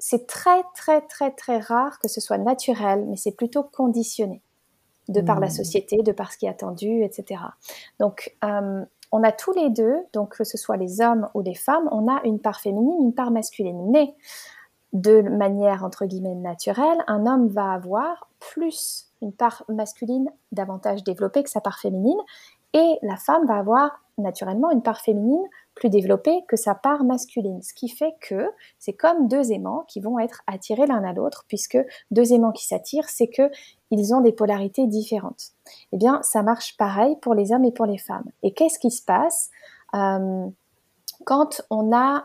c'est 0.00 0.26
très 0.26 0.64
très 0.74 1.02
très 1.02 1.30
très 1.30 1.58
rare 1.58 1.98
que 2.00 2.08
ce 2.08 2.20
soit 2.20 2.38
naturel, 2.38 3.06
mais 3.06 3.16
c'est 3.16 3.36
plutôt 3.36 3.62
conditionné 3.62 4.42
de 5.08 5.20
par 5.20 5.40
la 5.40 5.48
hmm. 5.48 5.50
société, 5.50 5.96
de 5.98 6.12
par 6.12 6.32
ce 6.32 6.38
qui 6.38 6.46
est 6.46 6.48
attendu, 6.48 7.04
etc. 7.04 7.42
Donc 7.98 8.34
euh, 8.44 8.84
on 9.12 9.22
a 9.22 9.32
tous 9.32 9.52
les 9.52 9.70
deux, 9.70 9.96
donc 10.12 10.36
que 10.36 10.44
ce 10.44 10.56
soit 10.56 10.76
les 10.76 11.00
hommes 11.00 11.28
ou 11.34 11.42
les 11.42 11.54
femmes, 11.54 11.88
on 11.92 12.08
a 12.08 12.20
une 12.24 12.38
part 12.38 12.60
féminine, 12.60 13.02
une 13.02 13.14
part 13.14 13.30
masculine. 13.30 13.90
Mais 13.90 14.14
de 14.92 15.22
manière 15.22 15.84
entre 15.84 16.06
guillemets 16.06 16.34
naturelle, 16.34 17.04
un 17.06 17.26
homme 17.26 17.48
va 17.48 17.72
avoir 17.72 18.28
plus 18.38 19.08
une 19.20 19.32
part 19.32 19.64
masculine 19.68 20.30
davantage 20.52 21.04
développée 21.04 21.42
que 21.42 21.50
sa 21.50 21.60
part 21.60 21.78
féminine, 21.78 22.18
et 22.72 22.98
la 23.02 23.16
femme 23.16 23.46
va 23.46 23.56
avoir 23.56 24.00
naturellement 24.20 24.70
une 24.70 24.82
part 24.82 25.00
féminine 25.00 25.44
plus 25.74 25.88
développée 25.88 26.44
que 26.48 26.56
sa 26.56 26.74
part 26.74 27.04
masculine. 27.04 27.62
Ce 27.62 27.72
qui 27.74 27.88
fait 27.88 28.14
que 28.20 28.50
c'est 28.78 28.92
comme 28.92 29.28
deux 29.28 29.52
aimants 29.52 29.84
qui 29.88 30.00
vont 30.00 30.18
être 30.18 30.42
attirés 30.46 30.86
l'un 30.86 31.02
à 31.04 31.12
l'autre, 31.12 31.44
puisque 31.48 31.78
deux 32.10 32.32
aimants 32.32 32.52
qui 32.52 32.66
s'attirent, 32.66 33.08
c'est 33.08 33.28
que 33.28 33.50
ils 33.90 34.14
ont 34.14 34.20
des 34.20 34.32
polarités 34.32 34.86
différentes. 34.86 35.52
Eh 35.92 35.96
bien, 35.96 36.22
ça 36.22 36.42
marche 36.42 36.76
pareil 36.76 37.16
pour 37.20 37.34
les 37.34 37.52
hommes 37.52 37.64
et 37.64 37.72
pour 37.72 37.86
les 37.86 37.98
femmes. 37.98 38.30
Et 38.42 38.52
qu'est-ce 38.52 38.78
qui 38.78 38.90
se 38.90 39.02
passe? 39.02 39.50
Euh, 39.94 40.46
quand 41.24 41.62
on 41.70 41.84
n'a 41.84 42.24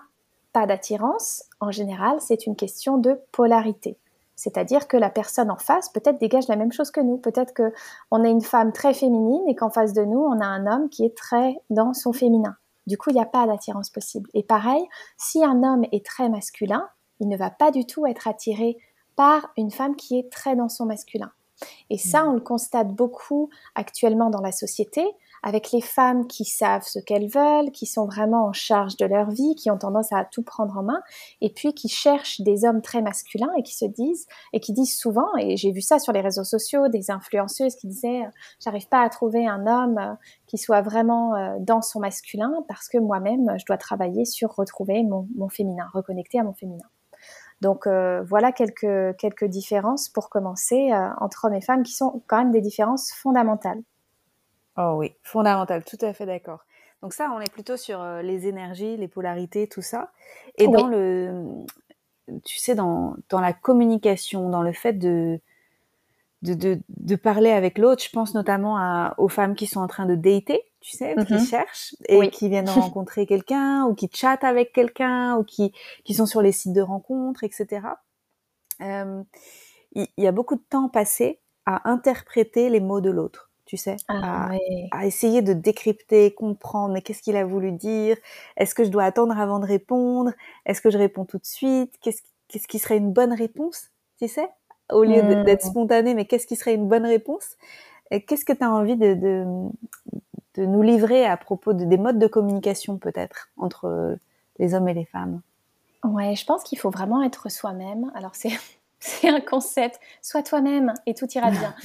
pas 0.54 0.66
d'attirance 0.68 1.44
En 1.60 1.72
général, 1.72 2.18
c'est 2.22 2.46
une 2.46 2.56
question 2.56 2.98
de 2.98 3.20
polarité. 3.32 3.98
C'est-à-dire 4.46 4.88
que 4.88 4.96
la 4.96 5.10
personne 5.10 5.50
en 5.50 5.58
face 5.58 5.90
peut-être 5.90 6.20
dégage 6.20 6.48
la 6.48 6.56
même 6.56 6.72
chose 6.72 6.92
que 6.92 7.02
nous. 7.02 7.18
Peut-être 7.18 7.52
que 7.52 7.74
on 8.12 8.24
est 8.24 8.30
une 8.30 8.44
femme 8.44 8.74
très 8.74 8.94
féminine 8.94 9.42
et 9.48 9.56
qu'en 9.56 9.72
face 9.72 9.92
de 9.94 10.04
nous, 10.04 10.20
on 10.20 10.40
a 10.40 10.46
un 10.46 10.68
homme 10.68 10.88
qui 10.90 11.04
est 11.04 11.18
très 11.18 11.56
dans 11.72 11.96
son 11.96 12.14
féminin. 12.14 12.56
Du 12.86 12.96
coup, 12.96 13.10
il 13.10 13.14
n'y 13.14 13.22
a 13.22 13.26
pas 13.26 13.48
d'attirance 13.48 13.90
possible. 13.90 14.30
Et 14.36 14.44
pareil, 14.44 14.84
si 15.18 15.44
un 15.44 15.64
homme 15.64 15.84
est 15.92 16.06
très 16.06 16.30
masculin, 16.30 16.88
il 17.20 17.28
ne 17.28 17.36
va 17.36 17.50
pas 17.50 17.72
du 17.72 17.88
tout 17.88 18.06
être 18.06 18.28
attiré 18.28 18.78
par 19.16 19.52
une 19.58 19.72
femme 19.72 19.96
qui 19.96 20.20
est 20.20 20.32
très 20.32 20.56
dans 20.56 20.70
son 20.70 20.86
masculin. 20.86 21.32
Et 21.90 21.98
ça, 21.98 22.24
mmh. 22.24 22.28
on 22.28 22.34
le 22.34 22.42
constate 22.42 22.90
beaucoup 22.90 23.50
actuellement 23.74 24.30
dans 24.30 24.42
la 24.42 24.52
société 24.52 25.08
avec 25.46 25.72
les 25.72 25.80
femmes 25.80 26.26
qui 26.26 26.44
savent 26.44 26.84
ce 26.84 26.98
qu'elles 26.98 27.30
veulent, 27.30 27.70
qui 27.70 27.86
sont 27.86 28.08
vraiment 28.08 28.48
en 28.48 28.52
charge 28.52 28.98
de 28.98 29.06
leur 29.06 29.30
vie, 29.30 29.54
qui 29.56 29.70
ont 29.70 29.78
tendance 29.78 30.12
à 30.12 30.26
tout 30.26 30.42
prendre 30.42 30.76
en 30.76 30.82
main, 30.82 31.02
et 31.40 31.52
puis 31.52 31.76
qui 31.76 31.88
cherchent 31.88 32.42
des 32.42 32.66
hommes 32.66 32.82
très 32.82 33.04
masculins 33.04 33.52
et 33.56 33.62
qui 33.62 33.76
se 33.76 33.86
disent, 33.86 34.26
et 34.54 34.60
qui 34.60 34.74
disent 34.74 34.98
souvent, 34.98 35.28
et 35.40 35.56
j'ai 35.56 35.72
vu 35.72 35.82
ça 35.82 36.00
sur 36.00 36.14
les 36.14 36.22
réseaux 36.22 36.44
sociaux, 36.44 36.88
des 36.88 37.12
influenceuses 37.12 37.76
qui 37.76 37.86
disaient, 37.86 38.24
j'arrive 38.60 38.90
pas 38.90 39.04
à 39.04 39.10
trouver 39.10 39.46
un 39.48 39.68
homme 39.68 40.00
euh, 40.00 40.16
qui 40.48 40.58
soit 40.58 40.82
vraiment 40.82 41.36
euh, 41.36 41.58
dans 41.60 41.84
son 41.84 42.00
masculin 42.00 42.52
parce 42.68 42.90
que 42.90 42.98
moi-même, 42.98 43.54
je 43.60 43.66
dois 43.66 43.78
travailler 43.78 44.26
sur 44.26 44.56
retrouver 44.56 45.04
mon, 45.04 45.50
féminin, 45.50 45.86
reconnecter 45.94 46.40
à 46.40 46.44
mon 46.44 46.54
féminin. 46.54 46.88
Donc 47.62 47.86
euh, 47.86 48.24
voilà 48.24 48.52
quelques, 48.52 49.16
quelques 49.18 49.46
différences 49.46 50.10
pour 50.10 50.30
commencer 50.30 50.90
entre 51.20 51.46
hommes 51.46 51.54
et 51.54 51.62
femmes 51.62 51.84
qui 51.84 51.94
sont 51.94 52.24
quand 52.26 52.40
même 52.40 52.52
des 52.52 52.62
différences 52.62 53.12
fondamentales. 53.14 53.82
Oh 54.78 54.96
oui, 54.98 55.14
fondamental, 55.24 55.84
tout 55.84 55.98
à 56.02 56.14
fait 56.14 56.26
d'accord. 56.26 56.66
Donc 57.02 57.14
ça, 57.14 57.32
on 57.36 57.40
est 57.40 57.52
plutôt 57.52 57.78
sur 57.78 58.02
euh, 58.02 58.22
les 58.22 58.48
énergies, 58.48 58.98
les 58.98 59.08
polarités, 59.08 59.68
tout 59.68 59.82
ça. 59.82 60.12
Et 60.58 60.68
dans 60.68 60.88
le, 60.88 61.66
tu 62.44 62.58
sais, 62.58 62.76
dans, 62.76 63.16
dans 63.30 63.40
la 63.40 63.54
communication, 63.54 64.50
dans 64.50 64.62
le 64.62 64.74
fait 64.74 64.94
de, 64.94 65.40
de, 66.42 66.80
de, 66.90 67.16
parler 67.16 67.52
avec 67.52 67.78
l'autre, 67.78 68.04
je 68.04 68.10
pense 68.10 68.34
notamment 68.34 68.78
à, 68.78 69.14
aux 69.18 69.30
femmes 69.30 69.56
qui 69.56 69.68
sont 69.68 69.80
en 69.80 69.88
train 69.88 70.06
de 70.06 70.16
dater, 70.16 70.64
tu 70.82 70.98
sais, 70.98 71.16
qui 71.28 71.34
mm-hmm. 71.34 71.50
cherchent 71.50 71.96
et 72.08 72.30
qui 72.30 72.50
viennent 72.50 72.70
rencontrer 72.70 73.26
quelqu'un 73.26 73.86
ou 73.86 73.96
qui 73.96 74.10
chattent 74.14 74.44
avec 74.44 74.74
quelqu'un 74.74 75.36
ou 75.38 75.44
qui, 75.44 75.74
qui 76.04 76.14
sont 76.14 76.26
sur 76.26 76.42
les 76.42 76.52
sites 76.52 76.74
de 76.74 76.82
rencontres, 76.82 77.44
etc. 77.44 77.88
Euh, 78.82 79.24
il 79.94 80.08
y, 80.18 80.28
a 80.28 80.32
beaucoup 80.34 80.56
de 80.56 80.64
temps 80.70 80.90
passé 80.90 81.40
à 81.66 81.90
interpréter 81.90 82.70
les 82.70 82.82
mots 82.82 83.00
de 83.00 83.10
l'autre 83.10 83.50
tu 83.66 83.78
sais, 83.78 83.98
ah, 84.08 84.50
à, 84.92 85.06
essayer 85.06 85.42
de 85.42 85.54
décrypter, 85.54 86.34
comprendre, 86.34 86.94
mais 86.94 87.02
qu'est-ce 87.02 87.22
qu'il 87.22 87.36
a 87.36 87.46
voulu 87.46 87.72
dire? 87.72 88.18
Est-ce 88.58 88.76
que 88.76 88.84
je 88.84 88.90
dois 88.90 89.04
attendre 89.04 89.38
avant 89.40 89.60
de 89.60 89.66
répondre? 89.66 90.32
Est-ce 90.66 90.82
que 90.82 90.92
je 90.92 90.98
réponds 90.98 91.26
tout 91.26 91.40
de 91.40 91.46
suite? 91.46 91.94
Qu'est-ce 92.02 92.68
qui 92.68 92.80
serait 92.80 92.98
une 92.98 93.12
bonne 93.12 93.34
réponse, 93.34 93.90
tu 94.20 94.28
sais? 94.28 94.48
Au 94.92 95.04
lieu 95.04 95.44
d'être 95.44 95.66
mmh. 95.66 95.70
spontané, 95.70 96.14
mais 96.14 96.26
qu'est-ce 96.26 96.46
qui 96.46 96.56
serait 96.56 96.76
une 96.76 96.88
bonne 96.88 97.06
réponse? 97.06 97.58
Qu'est-ce 98.12 98.46
que 98.46 98.54
tu 98.54 98.64
as 98.64 98.72
envie 98.72 98.98
de, 98.98 99.16
de, 99.16 99.46
de, 100.58 100.66
nous 100.66 100.84
livrer 100.84 101.26
à 101.26 101.36
propos 101.36 101.74
de, 101.74 101.86
des 101.86 101.98
modes 101.98 102.20
de 102.20 102.28
communication 102.28 103.00
peut-être 103.00 103.50
entre 103.58 104.16
les 104.60 104.76
hommes 104.76 104.88
et 104.88 104.94
les 104.94 105.06
femmes? 105.06 105.42
Ouais, 106.04 106.36
je 106.36 106.46
pense 106.46 106.64
qu'il 106.64 106.78
faut 106.78 106.92
vraiment 106.92 107.24
être 107.24 107.50
soi-même. 107.50 108.12
Alors 108.14 108.36
c'est 108.36 108.52
c'est 109.06 109.30
un 109.30 109.40
concept. 109.40 110.00
Sois 110.22 110.42
toi-même 110.42 110.94
et 111.06 111.14
tout 111.14 111.28
ira 111.36 111.52
bien. 111.52 111.76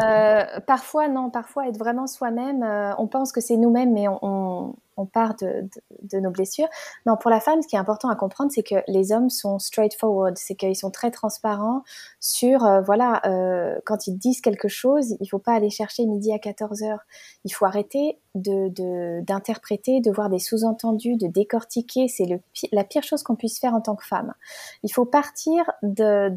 Euh, 0.00 0.60
parfois, 0.66 1.08
non, 1.08 1.28
parfois 1.28 1.68
être 1.68 1.78
vraiment 1.78 2.06
soi-même, 2.06 2.62
euh, 2.62 2.92
on 2.96 3.06
pense 3.06 3.32
que 3.32 3.40
c'est 3.40 3.56
nous-mêmes, 3.58 3.92
mais 3.92 4.08
on, 4.08 4.18
on 4.22 4.74
part 5.06 5.34
de, 5.36 6.18
nos 6.18 6.30
blessures. 6.30 6.68
Non, 7.06 7.16
pour 7.16 7.30
la 7.30 7.40
femme, 7.40 7.62
ce 7.62 7.68
qui 7.68 7.76
est 7.76 7.78
important 7.78 8.08
à 8.08 8.16
comprendre, 8.16 8.50
c'est 8.54 8.62
que 8.62 8.76
les 8.88 9.12
hommes 9.12 9.30
sont 9.30 9.58
straightforward, 9.58 10.36
c'est 10.36 10.54
qu'ils 10.54 10.76
sont 10.76 10.90
très 10.90 11.10
transparents 11.10 11.82
sur, 12.20 12.64
euh, 12.64 12.80
voilà, 12.80 13.20
euh, 13.26 13.78
quand 13.84 14.06
ils 14.06 14.16
disent 14.16 14.40
quelque 14.40 14.68
chose, 14.68 15.16
il 15.20 15.26
faut 15.26 15.38
pas 15.38 15.52
aller 15.52 15.70
chercher 15.70 16.06
midi 16.06 16.32
à 16.32 16.38
14 16.38 16.82
heures. 16.82 17.00
Il 17.44 17.52
faut 17.52 17.66
arrêter 17.66 18.18
d'interpréter, 18.34 20.00
de, 20.00 20.10
voir 20.10 20.30
des 20.30 20.38
sous-entendus, 20.38 21.16
de 21.16 21.26
décortiquer. 21.26 22.08
C'est 22.08 22.40
la 22.72 22.84
pire 22.84 23.02
chose 23.02 23.22
qu'on 23.22 23.36
puisse 23.36 23.58
faire 23.58 23.74
en 23.74 23.80
tant 23.80 23.96
que 23.96 24.04
femme. 24.04 24.34
Il 24.82 24.92
faut 24.92 25.04
partir 25.04 25.64
de, 25.82 26.30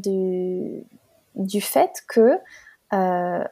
du 1.36 1.62
fait 1.62 2.04
que 2.08 2.38
euh, 2.94 3.44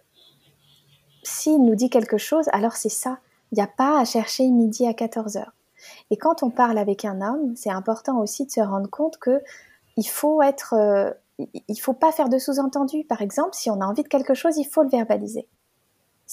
s'il 1.24 1.64
nous 1.64 1.76
dit 1.76 1.90
quelque 1.90 2.18
chose, 2.18 2.46
alors 2.52 2.74
c'est 2.74 2.90
ça. 2.90 3.20
Il 3.52 3.56
n'y 3.56 3.62
a 3.62 3.68
pas 3.68 4.00
à 4.00 4.06
chercher 4.06 4.50
midi 4.50 4.88
à 4.88 4.94
14 4.94 5.38
heures. 5.38 5.54
Et 6.10 6.18
quand 6.18 6.44
on 6.44 6.50
parle 6.50 6.78
avec 6.78 7.06
un 7.06 7.22
homme, 7.22 7.54
c'est 7.56 7.72
important 7.72 8.20
aussi 8.20 8.46
de 8.46 8.52
se 8.52 8.62
rendre 8.62 8.90
compte 8.90 9.18
que 9.18 9.42
il 9.98 10.08
faut 10.08 10.42
être, 10.42 10.74
euh, 10.74 11.12
il 11.68 11.80
faut 11.80 11.94
pas 11.94 12.12
faire 12.12 12.30
de 12.30 12.38
sous-entendu. 12.38 13.04
Par 13.04 13.22
exemple, 13.22 13.54
si 13.54 13.70
on 13.70 13.82
a 13.82 13.86
envie 13.86 14.04
de 14.04 14.08
quelque 14.08 14.34
chose, 14.34 14.58
il 14.58 14.66
faut 14.66 14.84
le 14.84 14.90
verbaliser. 14.90 15.48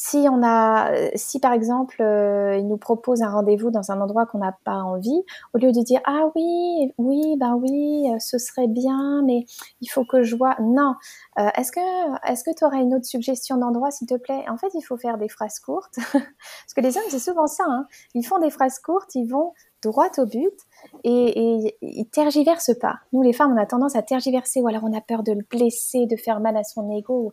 Si 0.00 0.28
on 0.30 0.44
a, 0.44 0.92
si 1.16 1.40
par 1.40 1.52
exemple, 1.52 2.00
euh, 2.00 2.56
il 2.56 2.68
nous 2.68 2.76
propose 2.76 3.20
un 3.20 3.30
rendez-vous 3.32 3.72
dans 3.72 3.90
un 3.90 4.00
endroit 4.00 4.26
qu'on 4.26 4.38
n'a 4.38 4.56
pas 4.62 4.76
envie, 4.76 5.24
au 5.54 5.58
lieu 5.58 5.72
de 5.72 5.82
dire 5.82 6.00
ah 6.04 6.30
oui, 6.36 6.92
oui, 6.98 7.36
ben 7.36 7.56
oui, 7.56 8.08
euh, 8.08 8.16
ce 8.20 8.38
serait 8.38 8.68
bien, 8.68 9.22
mais 9.26 9.44
il 9.80 9.88
faut 9.88 10.04
que 10.04 10.22
je 10.22 10.36
vois. 10.36 10.54
Non. 10.60 10.94
Euh, 11.40 11.48
est-ce 11.56 11.72
que, 11.72 12.30
est-ce 12.30 12.44
que 12.44 12.54
tu 12.56 12.64
aurais 12.64 12.78
une 12.78 12.94
autre 12.94 13.06
suggestion 13.06 13.56
d'endroit, 13.56 13.90
s'il 13.90 14.06
te 14.06 14.14
plaît? 14.14 14.44
En 14.48 14.56
fait, 14.56 14.68
il 14.74 14.82
faut 14.82 14.96
faire 14.96 15.18
des 15.18 15.28
phrases 15.28 15.58
courtes, 15.58 15.96
parce 16.12 16.74
que 16.76 16.80
les 16.80 16.96
hommes 16.96 17.02
c'est 17.08 17.18
souvent 17.18 17.48
ça. 17.48 17.64
Hein. 17.66 17.88
Ils 18.14 18.24
font 18.24 18.38
des 18.38 18.50
phrases 18.50 18.78
courtes, 18.78 19.16
ils 19.16 19.28
vont 19.28 19.52
droit 19.82 20.10
au 20.18 20.26
but 20.26 20.54
et, 21.02 21.64
et, 21.64 21.76
ils 21.82 22.06
tergiversent 22.06 22.78
pas. 22.80 23.00
Nous, 23.12 23.22
les 23.22 23.32
femmes, 23.32 23.52
on 23.52 23.60
a 23.60 23.66
tendance 23.66 23.96
à 23.96 24.02
tergiverser, 24.02 24.60
ou 24.60 24.68
alors 24.68 24.84
on 24.84 24.96
a 24.96 25.00
peur 25.00 25.24
de 25.24 25.32
le 25.32 25.44
blesser, 25.50 26.06
de 26.06 26.14
faire 26.14 26.38
mal 26.38 26.56
à 26.56 26.62
son 26.62 26.88
ego 26.90 27.32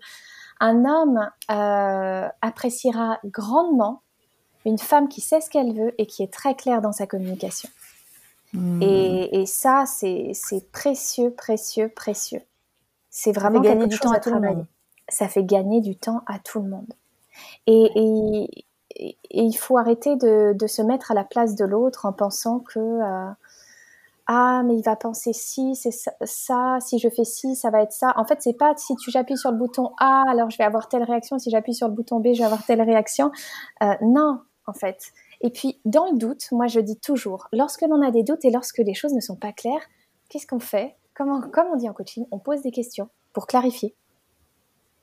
un 0.59 0.85
homme 0.85 1.29
euh, 1.51 2.27
appréciera 2.41 3.19
grandement 3.25 4.01
une 4.65 4.77
femme 4.77 5.07
qui 5.07 5.21
sait 5.21 5.41
ce 5.41 5.49
qu'elle 5.49 5.73
veut 5.73 5.93
et 5.97 6.05
qui 6.05 6.23
est 6.23 6.31
très 6.31 6.55
claire 6.55 6.81
dans 6.81 6.91
sa 6.91 7.05
communication. 7.05 7.69
Hmm. 8.53 8.81
Et, 8.81 9.45
ça, 9.45 9.83
c'est 9.85 10.33
précieux, 10.71 11.31
précieux, 11.31 11.89
précieux. 11.89 12.41
C'est 13.09 13.31
vraiment 13.31 13.59
gagner 13.59 13.87
du 13.87 13.99
temps 13.99 14.11
à, 14.11 14.19
tout 14.19 14.31
le 14.31 14.39
monde. 14.39 14.65
Ça 15.07 15.27
fait 15.27 15.43
gagner 15.43 15.81
du 15.81 15.95
temps 15.95 16.21
à 16.25 16.39
tout 16.39 16.61
le 16.61 16.69
monde. 16.69 16.93
Et, 17.67 18.49
il 19.29 19.53
faut 19.53 19.77
arrêter 19.77 20.15
de, 20.15 20.67
se 20.67 20.81
mettre 20.81 21.11
à 21.11 21.13
la 21.13 21.25
place 21.25 21.55
de 21.55 21.65
l'autre 21.65 22.05
en 22.05 22.13
pensant 22.13 22.59
que 22.59 22.79
euh, 22.79 23.29
ah 24.27 24.63
mais 24.65 24.75
il 24.77 24.83
va 24.83 24.95
penser 24.95 25.33
si 25.33 25.75
c'est 25.75 25.91
ça, 25.91 26.77
si 26.79 26.97
je 26.97 27.09
fais 27.09 27.23
ci 27.23 27.55
ça 27.55 27.69
va 27.69 27.81
être 27.81 27.91
ça. 27.91 28.13
En 28.17 28.25
fait 28.25 28.41
c'est 28.41 28.57
pas 28.57 28.73
si 28.75 28.95
tu 28.95 29.11
j'appuie 29.11 29.37
sur 29.37 29.51
le 29.51 29.57
bouton 29.57 29.91
A 29.99 30.23
alors 30.27 30.49
je 30.49 30.57
vais 30.57 30.63
avoir 30.63 30.89
telle 30.89 31.03
réaction. 31.03 31.37
Si 31.37 31.49
j'appuie 31.51 31.75
sur 31.75 31.87
le 31.87 31.93
bouton 31.93 32.19
B 32.19 32.33
je 32.33 32.39
vais 32.39 32.45
avoir 32.45 32.65
telle 32.65 32.81
réaction. 32.81 33.31
Euh, 33.83 33.93
non 34.01 34.39
en 34.67 34.73
fait. 34.73 35.11
Et 35.41 35.51
puis 35.51 35.79
dans 35.85 36.11
le 36.11 36.17
doute 36.17 36.47
moi 36.51 36.67
je 36.67 36.79
dis 36.79 36.99
toujours 36.99 37.47
lorsque 37.53 37.81
l'on 37.81 38.01
a 38.01 38.11
des 38.11 38.23
doutes 38.23 38.45
et 38.45 38.51
lorsque 38.51 38.79
les 38.79 38.93
choses 38.93 39.13
ne 39.13 39.21
sont 39.21 39.35
pas 39.35 39.51
claires 39.53 39.87
qu'est-ce 40.29 40.47
qu'on 40.47 40.59
fait? 40.59 40.95
Comme 41.13 41.29
on 41.29 41.75
dit 41.75 41.89
en 41.89 41.93
coaching 41.93 42.25
on 42.31 42.39
pose 42.39 42.61
des 42.61 42.71
questions 42.71 43.09
pour 43.33 43.47
clarifier. 43.47 43.95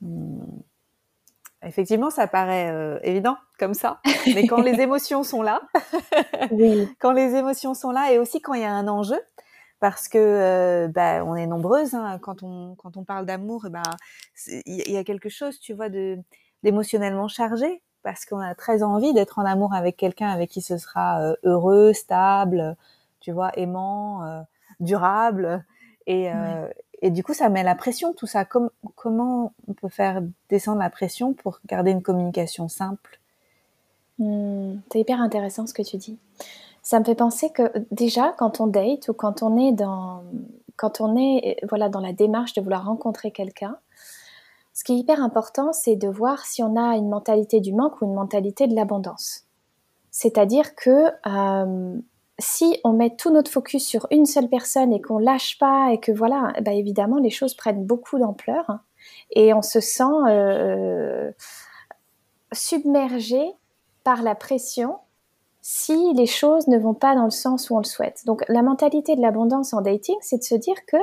Hmm. 0.01 0.63
Effectivement, 1.65 2.11
ça 2.11 2.27
paraît 2.27 2.71
euh, 2.73 2.99
évident 3.03 3.37
comme 3.59 3.75
ça, 3.75 4.01
mais 4.35 4.47
quand 4.47 4.61
les 4.61 4.81
émotions 4.81 5.23
sont 5.23 5.43
là, 5.43 5.63
quand 6.99 7.13
les 7.13 7.37
émotions 7.37 7.75
sont 7.75 7.93
là, 7.93 8.13
et 8.13 8.19
aussi 8.19 8.41
quand 8.41 8.55
il 8.55 8.63
y 8.63 8.65
a 8.65 8.73
un 8.73 8.89
enjeu, 8.89 9.21
parce 9.79 10.09
que 10.09 10.19
euh, 10.19 10.89
bah, 10.89 11.25
on 11.25 11.37
est 11.37 11.47
nombreuses 11.47 11.95
hein, 11.95 12.19
quand 12.21 12.43
on 12.43 12.75
quand 12.75 12.97
on 12.97 13.05
parle 13.05 13.27
d'amour, 13.27 13.67
bah 13.71 13.83
il 14.49 14.91
y, 14.91 14.97
a 14.97 15.05
quelque 15.05 15.29
chose, 15.29 15.61
tu 15.61 15.73
vois, 15.73 15.89
de 15.89 16.19
d'émotionnellement 16.65 17.29
chargé, 17.29 17.81
parce 18.03 18.25
qu'on 18.25 18.41
a 18.41 18.57
très 18.57 18.83
envie 18.83 19.13
d'être 19.15 19.39
en 19.39 19.45
amour 19.45 19.73
avec 19.73 19.97
quelqu'un 19.97 20.31
avec 20.31 20.51
qui 20.51 20.63
ce 20.63 20.79
sera 20.79 21.23
euh, 21.23 21.37
heureux, 21.45 21.93
stable, 21.93 22.77
tu 23.21 23.31
vois, 23.31 23.53
aimant, 23.57 24.45
durable, 24.81 25.65
et, 26.07 26.29
et 27.03 27.11
du 27.11 27.25
coup, 27.25 27.35
ça 27.35 27.49
met 27.49 27.65
la 27.65 27.75
pression, 27.75 28.15
tout 28.15 28.29
ça. 28.29 28.45
comment 28.45 29.53
on 29.67 29.73
peut 29.75 29.89
faire 29.89 30.23
descendre 30.49 30.79
la 30.79 30.89
pression 30.89 31.35
pour 31.35 31.59
garder 31.67 31.91
une 31.91 32.03
communication 32.03 32.69
simple? 32.69 33.21
Hmm, 34.19 34.77
C'est 34.91 35.01
hyper 35.01 35.21
intéressant 35.21 35.67
ce 35.67 35.75
que 35.75 35.83
tu 35.83 35.97
dis. 35.97 36.17
Ça 36.81 37.01
me 37.01 37.05
fait 37.05 37.17
penser 37.17 37.51
que 37.51 37.73
déjà, 37.91 38.33
quand 38.39 38.61
on 38.61 38.69
date 38.69 39.09
ou 39.09 39.15
quand 39.15 39.43
on 39.43 39.57
est 39.57 39.73
dans, 39.73 40.23
quand 40.77 41.01
on 41.01 41.17
est, 41.17 41.59
voilà, 41.69 41.89
dans 41.89 42.01
la 42.01 42.13
démarche 42.13 42.53
de 42.55 42.61
vouloir 42.61 42.87
rencontrer 42.87 43.33
quelqu'un, 43.33 43.77
ce 44.73 44.85
qui 44.85 44.93
est 44.93 44.97
hyper 44.97 45.23
important, 45.23 45.73
c'est 45.73 45.97
de 45.97 46.09
voir 46.09 46.47
si 46.47 46.63
on 46.63 46.77
a 46.77 46.97
une 46.97 47.09
mentalité 47.09 47.61
du 47.61 47.73
manque 47.73 48.01
ou 48.01 48.07
une 48.07 48.15
mentalité 48.15 48.69
de 48.69 48.75
l'abondance. 48.75 49.45
C'est-à-dire 50.13 50.77
que 50.77 51.09
euh, 51.27 51.99
si 52.39 52.79
on 52.85 52.93
met 52.93 53.15
tout 53.17 53.31
notre 53.31 53.51
focus 53.51 53.87
sur 53.87 54.07
une 54.11 54.27
seule 54.27 54.49
personne 54.49 54.93
et 54.93 55.01
qu'on 55.01 55.19
lâche 55.19 55.59
pas 55.59 55.93
et 55.93 56.01
que 56.01 56.13
voilà, 56.13 56.53
bah 56.63 56.73
évidemment 56.73 57.19
les 57.19 57.31
choses 57.31 57.55
prennent 57.55 57.85
beaucoup 57.85 58.19
d'ampleur 58.19 58.79
et 59.31 59.53
on 59.55 59.63
se 59.63 59.81
sent 59.81 60.05
euh, 60.29 61.31
submergé 62.53 63.41
par 64.05 64.23
la 64.23 64.35
pression 64.35 64.97
si 65.61 66.13
les 66.15 66.27
choses 66.27 66.67
ne 66.67 66.79
vont 66.79 66.95
pas 66.95 67.15
dans 67.15 67.25
le 67.25 67.31
sens 67.31 67.71
où 67.71 67.77
on 67.77 67.79
le 67.79 67.85
souhaite. 67.85 68.23
Donc 68.27 68.43
la 68.49 68.63
mentalité 68.63 69.15
de 69.15 69.21
l'abondance 69.21 69.73
en 69.73 69.81
dating, 69.81 70.17
c'est 70.21 70.39
de 70.39 70.43
se 70.43 70.57
dire 70.57 70.75
que 70.87 70.97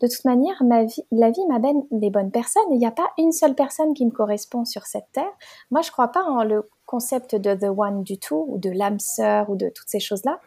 de 0.00 0.08
toute 0.08 0.24
manière, 0.24 0.62
ma 0.64 0.84
vie, 0.84 1.04
la 1.12 1.30
vie 1.30 1.46
m'amène 1.48 1.82
les 1.90 2.10
bonnes 2.10 2.30
personnes. 2.30 2.62
Il 2.70 2.78
n'y 2.78 2.86
a 2.86 2.90
pas 2.90 3.10
une 3.16 3.32
seule 3.32 3.54
personne 3.54 3.94
qui 3.94 4.04
me 4.04 4.10
correspond 4.10 4.64
sur 4.64 4.86
cette 4.86 5.10
terre. 5.12 5.32
Moi, 5.70 5.82
je 5.82 5.88
ne 5.88 5.92
crois 5.92 6.08
pas 6.08 6.24
en 6.24 6.44
le 6.44 6.68
concept 6.94 7.34
de 7.34 7.54
the 7.54 7.70
one 7.76 8.02
du 8.02 8.18
tout 8.18 8.46
ou 8.48 8.58
de 8.58 8.70
l'âme 8.70 9.00
sœur 9.00 9.50
ou 9.50 9.56
de 9.56 9.68
toutes 9.68 9.88
ces 9.88 10.00
choses-là 10.00 10.38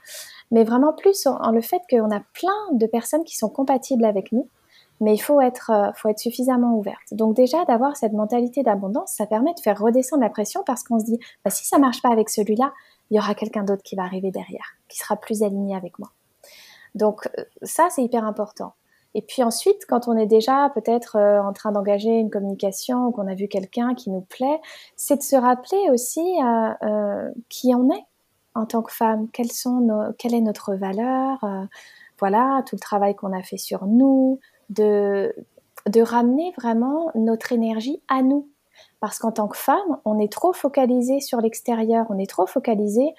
mais 0.52 0.64
vraiment 0.64 0.94
plus 0.94 1.26
en, 1.26 1.52
le 1.52 1.62
fait 1.62 1.82
qu'on 1.90 2.12
a 2.12 2.22
plein 2.34 2.74
de 2.74 2.86
personnes 2.86 3.24
qui 3.24 3.36
sont 3.36 3.50
compatibles 3.50 4.06
avec 4.06 4.32
nous, 4.32 4.50
mais 5.02 5.14
il 5.14 5.20
faut 5.20 5.42
être, 5.42 5.72
euh, 5.72 5.92
faut 5.96 6.10
être 6.10 6.20
suffisamment 6.20 6.76
ouverte. 6.76 7.14
Donc 7.14 7.36
déjà, 7.36 7.66
d'avoir 7.66 7.98
cette 7.98 8.14
mentalité 8.14 8.64
d'abondance, 8.64 9.12
ça 9.12 9.28
permet 9.28 9.54
de 9.54 9.60
faire 9.60 9.80
redescendre 9.80 10.24
la 10.24 10.30
pression 10.30 10.64
parce 10.66 10.84
qu'on 10.84 11.00
se 11.00 11.06
dit, 11.06 11.20
bah, 11.44 11.52
si 11.52 11.66
ça 11.66 11.78
marche 11.78 12.02
pas 12.02 12.10
avec 12.10 12.30
celui-là, 12.30 12.74
il 13.10 13.18
y 13.18 13.20
aura 13.20 13.36
quelqu'un 13.36 13.64
d'autre 13.64 13.84
qui 13.84 13.96
va 13.96 14.04
arriver 14.04 14.32
derrière, 14.32 14.76
qui 14.88 14.98
sera 14.98 15.16
plus 15.16 15.44
aligné 15.44 15.76
avec 15.76 16.00
moi. 16.00 16.10
Donc 16.96 17.28
euh, 17.38 17.44
ça, 17.62 17.90
c'est 17.92 18.04
hyper 18.04 18.26
important. 18.26 18.74
Et 19.16 19.22
puis 19.22 19.44
ensuite, 19.44 19.86
quand 19.88 20.08
on 20.08 20.16
est 20.18 20.26
déjà 20.28 20.70
peut-être 20.76 21.18
euh, 21.18 21.42
en 21.42 21.54
train 21.54 21.72
d'engager 21.72 22.20
une 22.20 22.30
communication 22.30 23.08
ou 23.08 23.12
qu'on 23.12 23.28
a 23.28 23.36
vu 23.36 23.48
quelqu'un 23.48 23.96
qui 23.96 24.10
nous 24.10 24.22
plaît, 24.22 24.60
c'est 24.96 25.18
de 25.18 25.24
se 25.24 25.36
rappeler 25.36 25.90
aussi 25.92 26.22
qui 27.50 27.74
on 27.74 27.90
est 27.92 28.06
en 28.58 28.66
tant 28.66 28.82
que 28.82 28.92
femme, 28.92 29.28
quelle 29.32 30.34
est 30.34 30.42
notre 30.42 30.74
valeur, 30.74 31.44
euh, 31.44 31.66
voilà, 32.20 32.64
tout 32.66 32.76
le 32.76 32.80
travail 32.80 33.16
qu'on 33.16 33.32
a 33.32 33.44
fait 33.44 33.58
sur 33.58 33.86
nous, 33.86 34.40
de, 34.70 35.36
de 35.88 36.02
ramener 36.02 36.54
vraiment 36.58 37.12
notre 37.14 37.52
énergie 37.52 38.02
à 38.08 38.24
nous. 38.24 38.50
Parce 39.00 39.20
qu'en 39.20 39.32
tant 39.32 39.48
que 39.48 39.58
femme, 39.58 40.00
on 40.06 40.18
est 40.18 40.32
trop 40.32 40.54
focalisé 40.54 41.20
sur 41.20 41.40
l'extérieur, 41.40 42.08
on 42.10 42.18
est 42.18 42.30
trop 42.30 42.48
focalisé 42.48 43.14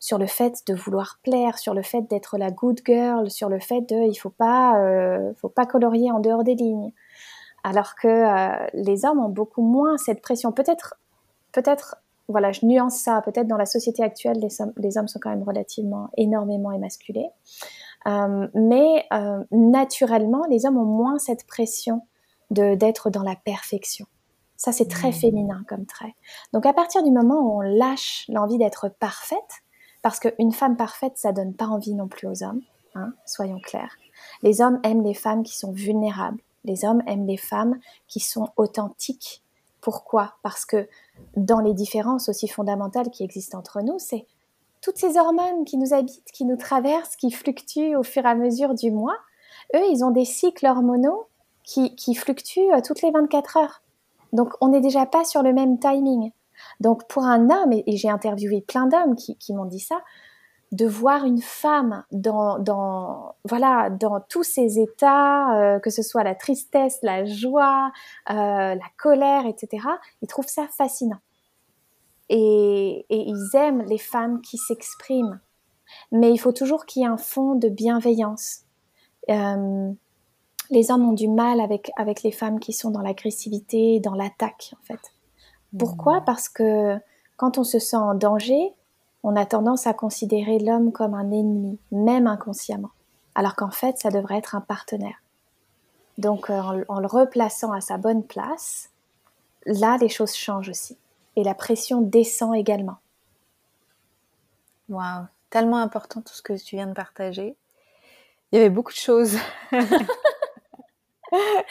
sur 0.00 0.16
le 0.16 0.26
fait 0.26 0.66
de 0.66 0.74
vouloir 0.74 1.20
plaire, 1.22 1.58
sur 1.58 1.74
le 1.74 1.82
fait 1.82 2.02
d'être 2.02 2.38
la 2.38 2.50
good 2.50 2.80
girl, 2.84 3.30
sur 3.30 3.50
le 3.50 3.60
fait 3.60 3.82
de 3.82 4.08
il 4.08 4.14
faut 4.14 4.30
pas 4.30 4.80
euh, 4.80 5.32
faut 5.36 5.50
pas 5.50 5.66
colorier 5.66 6.10
en 6.10 6.18
dehors 6.20 6.42
des 6.42 6.54
lignes. 6.54 6.92
Alors 7.62 7.94
que 7.94 8.08
euh, 8.08 8.66
les 8.72 9.04
hommes 9.04 9.20
ont 9.20 9.28
beaucoup 9.28 9.62
moins 9.62 9.98
cette 9.98 10.22
pression. 10.22 10.50
Peut-être 10.50 10.94
peut-être 11.52 11.96
voilà, 12.28 12.50
je 12.50 12.64
nuance 12.64 12.96
ça. 12.96 13.20
Peut-être 13.22 13.46
dans 13.46 13.58
la 13.58 13.66
société 13.66 14.02
actuelle, 14.02 14.38
les 14.40 14.98
hommes, 14.98 15.08
sont 15.08 15.18
quand 15.18 15.30
même 15.30 15.42
relativement 15.42 16.08
énormément 16.16 16.70
émasculés. 16.70 17.28
Euh, 18.06 18.46
mais 18.54 19.06
naturellement, 19.50 20.44
les 20.48 20.64
hommes 20.64 20.78
ont 20.78 20.84
moins 20.84 21.18
cette 21.18 21.46
pression 21.46 22.02
de 22.50 22.76
d'être 22.76 23.10
dans 23.10 23.24
la 23.24 23.34
perfection. 23.34 24.06
Ça, 24.56 24.72
c'est 24.72 24.88
très 24.88 25.08
mmh. 25.08 25.12
féminin 25.12 25.64
comme 25.68 25.86
trait. 25.86 26.14
Donc, 26.52 26.66
à 26.66 26.72
partir 26.72 27.02
du 27.02 27.10
moment 27.10 27.40
où 27.40 27.58
on 27.58 27.60
lâche 27.62 28.26
l'envie 28.28 28.58
d'être 28.58 28.88
parfaite, 28.88 29.62
parce 30.02 30.20
qu'une 30.20 30.52
femme 30.52 30.76
parfaite, 30.76 31.14
ça 31.16 31.32
donne 31.32 31.54
pas 31.54 31.66
envie 31.66 31.94
non 31.94 32.08
plus 32.08 32.26
aux 32.26 32.42
hommes, 32.42 32.62
hein, 32.94 33.12
soyons 33.26 33.60
clairs. 33.60 33.96
Les 34.42 34.60
hommes 34.60 34.80
aiment 34.82 35.04
les 35.04 35.14
femmes 35.14 35.42
qui 35.42 35.56
sont 35.56 35.72
vulnérables. 35.72 36.40
Les 36.64 36.84
hommes 36.84 37.02
aiment 37.06 37.26
les 37.26 37.36
femmes 37.36 37.78
qui 38.06 38.20
sont 38.20 38.50
authentiques. 38.56 39.42
Pourquoi? 39.80 40.34
Parce 40.42 40.66
que 40.66 40.88
dans 41.36 41.60
les 41.60 41.74
différences 41.74 42.28
aussi 42.28 42.48
fondamentales 42.48 43.10
qui 43.10 43.24
existent 43.24 43.58
entre 43.58 43.80
nous, 43.80 43.98
c'est 43.98 44.26
toutes 44.82 44.98
ces 44.98 45.16
hormones 45.16 45.64
qui 45.64 45.76
nous 45.76 45.94
habitent, 45.94 46.30
qui 46.32 46.44
nous 46.44 46.56
traversent, 46.56 47.16
qui 47.16 47.30
fluctuent 47.30 47.96
au 47.96 48.02
fur 48.02 48.24
et 48.24 48.28
à 48.28 48.34
mesure 48.34 48.74
du 48.74 48.90
mois. 48.90 49.16
Eux, 49.74 49.84
ils 49.90 50.04
ont 50.04 50.10
des 50.10 50.24
cycles 50.24 50.66
hormonaux 50.66 51.26
qui, 51.64 52.14
fluctuent 52.14 52.72
euh, 52.72 52.80
toutes 52.84 53.02
les 53.02 53.10
24 53.10 53.56
heures. 53.58 53.82
Donc, 54.32 54.54
on 54.60 54.68
n'est 54.68 54.80
déjà 54.80 55.06
pas 55.06 55.24
sur 55.24 55.42
le 55.42 55.52
même 55.52 55.78
timing. 55.78 56.32
Donc, 56.80 57.06
pour 57.08 57.24
un 57.24 57.50
homme, 57.50 57.72
et, 57.72 57.96
j'ai 57.96 58.08
interviewé 58.08 58.62
plein 58.62 58.86
d'hommes 58.86 59.14
qui, 59.14 59.54
m'ont 59.54 59.66
dit 59.66 59.80
ça, 59.80 60.02
de 60.72 60.86
voir 60.86 61.24
une 61.24 61.42
femme 61.42 62.04
dans, 62.12 63.34
voilà, 63.44 63.90
dans 63.90 64.20
tous 64.20 64.44
ses 64.44 64.78
états, 64.78 65.56
euh, 65.56 65.78
que 65.80 65.90
ce 65.90 66.02
soit 66.02 66.22
la 66.22 66.34
tristesse, 66.34 66.98
la 67.02 67.24
joie, 67.24 67.92
euh, 68.30 68.34
la 68.34 68.86
colère, 68.96 69.46
etc., 69.46 69.86
ils 70.22 70.28
trouvent 70.28 70.48
ça 70.48 70.66
fascinant. 70.68 71.20
Et, 72.28 73.04
et 73.10 73.28
ils 73.28 73.50
aiment 73.54 73.82
les 73.82 73.98
femmes 73.98 74.40
qui 74.40 74.56
s'expriment. 74.56 75.40
Mais 76.12 76.30
il 76.30 76.38
faut 76.38 76.52
toujours 76.52 76.86
qu'il 76.86 77.02
y 77.02 77.04
ait 77.04 77.08
un 77.08 77.16
fond 77.16 77.56
de 77.56 77.68
bienveillance. 77.68 78.60
Euh, 79.28 79.92
les 80.70 80.90
hommes 80.90 81.08
ont 81.08 81.12
du 81.12 81.28
mal 81.28 81.60
avec, 81.60 81.90
avec 81.96 82.22
les 82.22 82.30
femmes 82.30 82.60
qui 82.60 82.72
sont 82.72 82.90
dans 82.90 83.02
l'agressivité, 83.02 84.00
dans 84.00 84.14
l'attaque, 84.14 84.72
en 84.80 84.84
fait. 84.84 85.00
Pourquoi? 85.78 86.22
Parce 86.22 86.48
que 86.48 86.98
quand 87.36 87.58
on 87.58 87.64
se 87.64 87.78
sent 87.78 87.96
en 87.96 88.14
danger, 88.14 88.74
on 89.22 89.36
a 89.36 89.46
tendance 89.46 89.86
à 89.86 89.94
considérer 89.94 90.58
l'homme 90.58 90.92
comme 90.92 91.14
un 91.14 91.30
ennemi, 91.30 91.78
même 91.92 92.26
inconsciemment, 92.26 92.90
alors 93.34 93.54
qu'en 93.54 93.70
fait, 93.70 93.98
ça 93.98 94.10
devrait 94.10 94.38
être 94.38 94.54
un 94.54 94.60
partenaire. 94.60 95.22
Donc, 96.18 96.50
euh, 96.50 96.84
en, 96.88 97.00
le 97.00 97.06
replaçant 97.06 97.72
à 97.72 97.80
sa 97.80 97.96
bonne 97.96 98.24
place, 98.24 98.90
là, 99.64 99.96
les 99.98 100.08
choses 100.08 100.34
changent 100.34 100.68
aussi. 100.68 100.98
Et 101.36 101.44
la 101.44 101.54
pression 101.54 102.00
descend 102.00 102.54
également. 102.54 102.98
Waouh, 104.88 105.26
tellement 105.50 105.78
important 105.78 106.20
tout 106.20 106.34
ce 106.34 106.42
que 106.42 106.52
tu 106.52 106.76
viens 106.76 106.88
de 106.88 106.92
partager. 106.92 107.56
Il 108.52 108.56
y 108.56 108.60
avait 108.60 108.70
beaucoup 108.70 108.92
de 108.92 108.96
choses. 108.96 109.36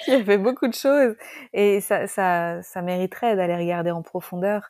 Il 0.08 0.14
y 0.14 0.16
avait 0.16 0.38
beaucoup 0.38 0.68
de 0.68 0.74
choses. 0.74 1.16
Et 1.54 1.82
ça, 1.82 2.08
ça, 2.08 2.62
ça 2.62 2.82
mériterait 2.82 3.36
d'aller 3.36 3.56
regarder 3.56 3.92
en 3.92 4.02
profondeur 4.02 4.70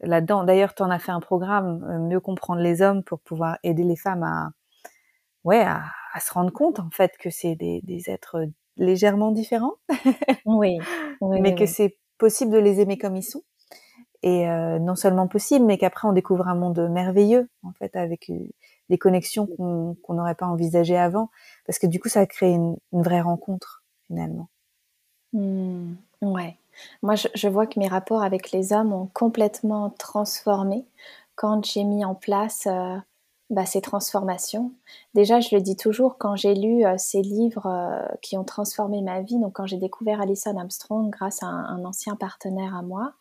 là-dedans. 0.00 0.44
D'ailleurs, 0.44 0.74
tu 0.74 0.82
en 0.82 0.90
as 0.90 0.98
fait 0.98 1.12
un 1.12 1.20
programme, 1.20 1.84
euh, 1.88 1.98
mieux 1.98 2.20
comprendre 2.20 2.60
les 2.60 2.82
hommes 2.82 3.02
pour 3.02 3.20
pouvoir 3.20 3.58
aider 3.62 3.84
les 3.84 3.96
femmes 3.96 4.22
à, 4.22 4.50
ouais, 5.44 5.60
à, 5.60 5.82
se 6.20 6.32
rendre 6.32 6.52
compte 6.52 6.80
en 6.80 6.90
fait 6.90 7.16
que 7.16 7.30
c'est 7.30 7.54
des, 7.54 7.80
des, 7.84 8.10
êtres 8.10 8.46
légèrement 8.76 9.30
différents. 9.30 9.74
oui, 10.44 10.78
Mais 11.22 11.54
que 11.54 11.66
c'est 11.66 11.96
possible 12.18 12.50
de 12.50 12.58
les 12.58 12.80
aimer 12.80 12.98
comme 12.98 13.16
ils 13.16 13.22
sont. 13.22 13.42
Et 14.24 14.48
euh, 14.48 14.80
non 14.80 14.96
seulement 14.96 15.28
possible, 15.28 15.64
mais 15.64 15.78
qu'après 15.78 16.08
on 16.08 16.12
découvre 16.12 16.48
un 16.48 16.56
monde 16.56 16.88
merveilleux 16.90 17.48
en 17.62 17.70
fait 17.72 17.94
avec 17.94 18.30
euh, 18.30 18.48
des 18.88 18.98
connexions 18.98 19.46
qu'on 19.46 20.14
n'aurait 20.14 20.34
pas 20.34 20.46
envisagées 20.46 20.96
avant, 20.96 21.30
parce 21.66 21.78
que 21.78 21.86
du 21.86 22.00
coup 22.00 22.08
ça 22.08 22.26
crée 22.26 22.50
une, 22.50 22.76
une 22.92 23.02
vraie 23.02 23.20
rencontre 23.20 23.77
finalement. 24.08 24.48
Mmh, 25.32 25.94
ouais. 26.22 26.56
Moi, 27.02 27.14
je, 27.16 27.48
vois 27.48 27.66
que 27.66 27.78
mes 27.78 27.88
rapports 27.88 28.22
avec 28.22 28.52
les 28.52 28.72
hommes 28.72 28.92
ont 28.92 29.08
complètement 29.12 29.90
transformé 29.90 30.86
quand 31.34 31.64
j'ai 31.64 31.84
mis 31.84 32.04
en 32.04 32.14
place 32.14 32.66
euh, 32.66 32.96
bah, 33.50 33.66
ces 33.66 33.80
transformations. 33.80 34.72
Déjà, 35.14 35.40
je 35.40 35.54
le 35.54 35.60
dis 35.60 35.76
toujours, 35.76 36.18
quand 36.18 36.36
j'ai 36.36 36.54
lu 36.54 36.84
euh, 36.84 36.94
ces 36.98 37.22
livres 37.22 37.66
euh, 37.66 38.06
qui 38.22 38.36
ont 38.36 38.44
transformé 38.44 39.02
ma 39.02 39.22
vie, 39.22 39.38
donc 39.38 39.54
quand 39.54 39.66
j'ai 39.66 39.76
découvert 39.78 40.20
Alison 40.20 40.56
Armstrong 40.56 41.10
grâce 41.10 41.42
à 41.42 41.46
un, 41.46 41.84
ancien 41.84 42.16
partenaire 42.16 42.74
à 42.74 42.82
moi, 42.82 43.14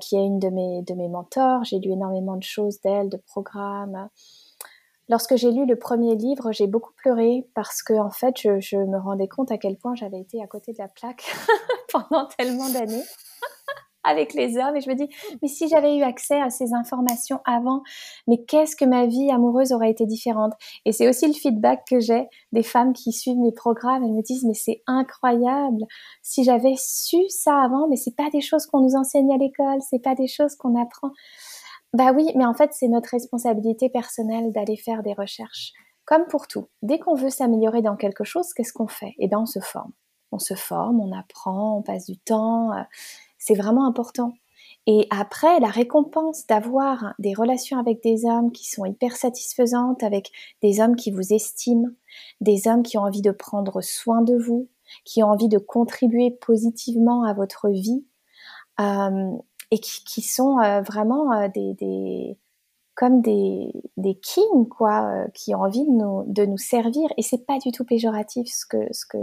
qui 0.00 0.14
est 0.14 0.24
une 0.24 0.38
de 0.38 0.48
mes, 0.48 0.82
de 0.82 0.94
mes 0.94 1.08
mentors, 1.08 1.64
j'ai 1.64 1.80
lu 1.80 1.90
énormément 1.90 2.36
de 2.36 2.42
choses 2.42 2.80
d'elle, 2.82 3.08
de 3.08 3.16
programmes. 3.16 4.08
Lorsque 5.12 5.36
j'ai 5.36 5.50
lu 5.50 5.66
le 5.66 5.76
premier 5.76 6.16
livre, 6.16 6.52
j'ai 6.52 6.66
beaucoup 6.66 6.94
pleuré 6.94 7.46
parce 7.54 7.82
que 7.82 7.92
en 7.92 8.08
fait, 8.08 8.34
je, 8.38 8.76
me 8.78 8.98
rendais 8.98 9.28
compte 9.28 9.52
à 9.52 9.58
quel 9.58 9.76
point 9.76 9.94
j'avais 9.94 10.18
été 10.18 10.42
à 10.42 10.46
côté 10.46 10.72
de 10.72 10.78
la 10.78 10.88
plaque 10.88 11.22
pendant 11.92 12.24
tellement 12.38 12.70
d'années 12.70 13.04
avec 14.04 14.32
les 14.32 14.56
hommes. 14.56 14.74
Et 14.74 14.80
je 14.80 14.88
me 14.88 14.94
dis 14.94 15.10
mais 15.42 15.48
si 15.48 15.68
j'avais 15.68 15.98
eu 15.98 16.02
accès 16.02 16.40
à 16.40 16.48
ces 16.48 16.72
informations 16.72 17.40
avant 17.44 17.82
mais 18.26 18.42
qu'est-ce 18.42 18.74
que 18.74 18.86
ma 18.86 19.04
vie 19.04 19.30
amoureuse 19.30 19.72
aurait 19.72 19.90
été 19.90 20.06
différente? 20.06 20.54
Et 20.86 20.92
c'est 20.92 21.10
aussi 21.10 21.26
le 21.26 21.34
feedback 21.34 21.84
que 21.90 22.00
j'ai 22.00 22.26
des 22.52 22.62
femmes 22.62 22.94
qui 22.94 23.12
suivent 23.12 23.36
mes 23.36 23.52
programmes. 23.52 24.04
Elles 24.04 24.14
me 24.14 24.22
disent 24.22 24.44
mais 24.44 24.54
c'est 24.54 24.82
incroyable. 24.86 25.84
Si 26.22 26.42
j'avais 26.42 26.76
su 26.78 27.18
ça 27.28 27.60
avant 27.60 27.86
mais 27.86 27.96
c'est 27.96 28.16
pas 28.16 28.30
des 28.30 28.40
choses 28.40 28.64
qu'on 28.64 28.80
nous 28.80 28.94
enseigne 28.94 29.30
à 29.30 29.36
l'école 29.36 29.80
c'est 29.90 30.02
pas 30.02 30.14
des 30.14 30.26
choses 30.26 30.54
qu'on 30.54 30.80
apprend 30.80 31.10
bah 31.92 32.12
oui, 32.14 32.30
mais 32.36 32.46
en 32.46 32.54
fait, 32.54 32.70
c'est 32.72 32.88
notre 32.88 33.10
responsabilité 33.10 33.90
personnelle 33.90 34.52
d'aller 34.52 34.76
faire 34.76 35.02
des 35.02 35.12
recherches. 35.12 35.72
Comme 36.04 36.26
pour 36.26 36.48
tout, 36.48 36.68
dès 36.82 36.98
qu'on 36.98 37.14
veut 37.14 37.30
s'améliorer 37.30 37.82
dans 37.82 37.96
quelque 37.96 38.24
chose, 38.24 38.52
qu'est-ce 38.54 38.72
qu'on 38.72 38.88
fait? 38.88 39.14
Eh 39.18 39.28
bien, 39.28 39.40
on 39.40 39.46
se 39.46 39.60
forme. 39.60 39.92
On 40.32 40.38
se 40.38 40.54
forme, 40.54 41.00
on 41.00 41.12
apprend, 41.12 41.76
on 41.78 41.82
passe 41.82 42.06
du 42.06 42.18
temps. 42.18 42.72
Euh, 42.72 42.82
c'est 43.38 43.54
vraiment 43.54 43.86
important. 43.86 44.32
Et 44.86 45.06
après, 45.10 45.60
la 45.60 45.68
récompense 45.68 46.46
d'avoir 46.46 47.14
des 47.18 47.34
relations 47.34 47.78
avec 47.78 48.02
des 48.02 48.24
hommes 48.24 48.50
qui 48.50 48.68
sont 48.68 48.84
hyper 48.84 49.14
satisfaisantes, 49.16 50.02
avec 50.02 50.32
des 50.60 50.80
hommes 50.80 50.96
qui 50.96 51.12
vous 51.12 51.32
estiment, 51.32 51.88
des 52.40 52.66
hommes 52.66 52.82
qui 52.82 52.98
ont 52.98 53.02
envie 53.02 53.22
de 53.22 53.30
prendre 53.30 53.80
soin 53.80 54.22
de 54.22 54.36
vous, 54.36 54.68
qui 55.04 55.22
ont 55.22 55.28
envie 55.28 55.48
de 55.48 55.58
contribuer 55.58 56.30
positivement 56.30 57.22
à 57.22 57.32
votre 57.32 57.68
vie, 57.68 58.04
euh, 58.80 59.36
et 59.72 59.78
qui, 59.78 60.20
sont 60.20 60.58
euh, 60.58 60.82
vraiment 60.82 61.32
euh, 61.32 61.48
des, 61.48 62.38
comme 62.94 63.22
des, 63.22 63.72
des 63.96 64.14
kings 64.16 64.68
quoi, 64.68 65.06
euh, 65.06 65.28
qui 65.32 65.54
ont 65.54 65.62
envie 65.62 65.86
de 65.86 65.90
nous, 65.90 66.24
de 66.26 66.44
nous 66.44 66.58
servir. 66.58 67.08
Et 67.16 67.22
c'est 67.22 67.46
pas 67.46 67.58
du 67.58 67.72
tout 67.72 67.86
péjoratif 67.86 68.46
ce 68.48 68.66
que, 68.66 68.92
ce 68.92 69.06
que, 69.06 69.18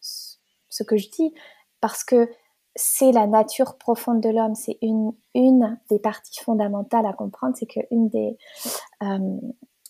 ce 0.00 0.82
que 0.84 0.96
je 0.96 1.10
dis, 1.10 1.34
parce 1.80 2.04
que 2.04 2.30
c'est 2.76 3.10
la 3.10 3.26
nature 3.26 3.76
profonde 3.76 4.20
de 4.20 4.28
l'homme. 4.28 4.54
C'est 4.54 4.78
une, 4.82 5.12
une 5.34 5.80
des 5.90 5.98
parties 5.98 6.44
fondamentales 6.44 7.06
à 7.06 7.12
comprendre, 7.12 7.56
c'est 7.58 7.66
que 7.66 7.80
une 7.90 8.08
des, 8.08 8.38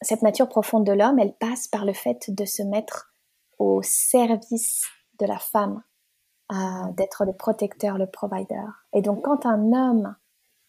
cette 0.00 0.22
nature 0.22 0.48
profonde 0.48 0.86
de 0.86 0.92
l'homme, 0.92 1.18
elle 1.18 1.34
passe 1.34 1.68
par 1.68 1.84
le 1.84 1.92
fait 1.92 2.30
de 2.34 2.46
se 2.46 2.62
mettre 2.62 3.12
au 3.58 3.82
service 3.82 4.86
de 5.18 5.26
la 5.26 5.38
femme 5.38 5.82
d'être 6.50 7.24
le 7.24 7.32
protecteur, 7.32 7.98
le 7.98 8.06
provider. 8.06 8.64
Et 8.92 9.02
donc 9.02 9.24
quand 9.24 9.46
un 9.46 9.72
homme 9.72 10.14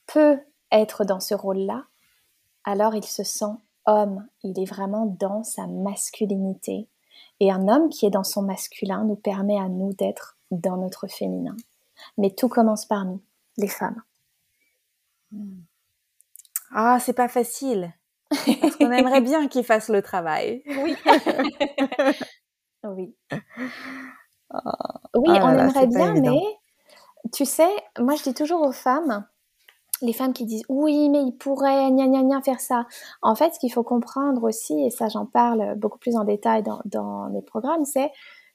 peut 0.07 0.39
être 0.71 1.05
dans 1.05 1.19
ce 1.19 1.33
rôle-là, 1.33 1.85
alors 2.65 2.95
il 2.95 3.05
se 3.05 3.23
sent 3.23 3.55
homme, 3.85 4.27
il 4.43 4.59
est 4.59 4.69
vraiment 4.69 5.05
dans 5.05 5.43
sa 5.43 5.67
masculinité. 5.67 6.87
Et 7.39 7.51
un 7.51 7.67
homme 7.67 7.89
qui 7.89 8.05
est 8.05 8.11
dans 8.11 8.23
son 8.23 8.41
masculin 8.41 9.03
nous 9.05 9.15
permet 9.15 9.57
à 9.57 9.69
nous 9.69 9.93
d'être 9.93 10.37
dans 10.51 10.77
notre 10.77 11.07
féminin. 11.07 11.55
Mais 12.17 12.31
tout 12.31 12.49
commence 12.49 12.85
par 12.85 13.05
nous, 13.05 13.21
les 13.57 13.67
femmes. 13.67 14.01
Hmm. 15.31 15.61
Ah, 16.71 16.99
c'est 16.99 17.13
pas 17.13 17.27
facile. 17.27 17.93
Parce 18.61 18.75
qu'on 18.75 18.91
aimerait 18.91 19.21
bien 19.21 19.47
qu'il 19.47 19.63
fasse 19.63 19.89
le 19.89 20.01
travail. 20.01 20.61
Oui. 20.67 20.95
oui. 22.83 23.15
Oui, 24.51 25.37
ah 25.39 25.45
on 25.45 25.57
aimerait 25.57 25.87
bien, 25.87 26.13
mais 26.13 26.41
tu 27.33 27.45
sais, 27.45 27.69
moi 27.99 28.15
je 28.15 28.23
dis 28.23 28.33
toujours 28.33 28.61
aux 28.61 28.71
femmes, 28.71 29.25
les 30.01 30.13
femmes 30.13 30.33
qui 30.33 30.45
disent 30.45 30.63
oui, 30.69 31.09
mais 31.09 31.21
il 31.21 31.33
pourrait 31.33 31.91
gna 31.91 32.07
gna 32.07 32.23
gna 32.23 32.41
faire 32.41 32.59
ça. 32.59 32.85
En 33.21 33.35
fait, 33.35 33.53
ce 33.53 33.59
qu'il 33.59 33.71
faut 33.71 33.83
comprendre 33.83 34.43
aussi, 34.43 34.79
et 34.85 34.89
ça 34.89 35.09
j'en 35.09 35.25
parle 35.25 35.75
beaucoup 35.75 35.99
plus 35.99 36.15
en 36.15 36.23
détail 36.23 36.63
dans, 36.63 36.81
dans 36.85 37.29
mes 37.29 37.41
programmes, 37.41 37.85
c'est 37.85 38.11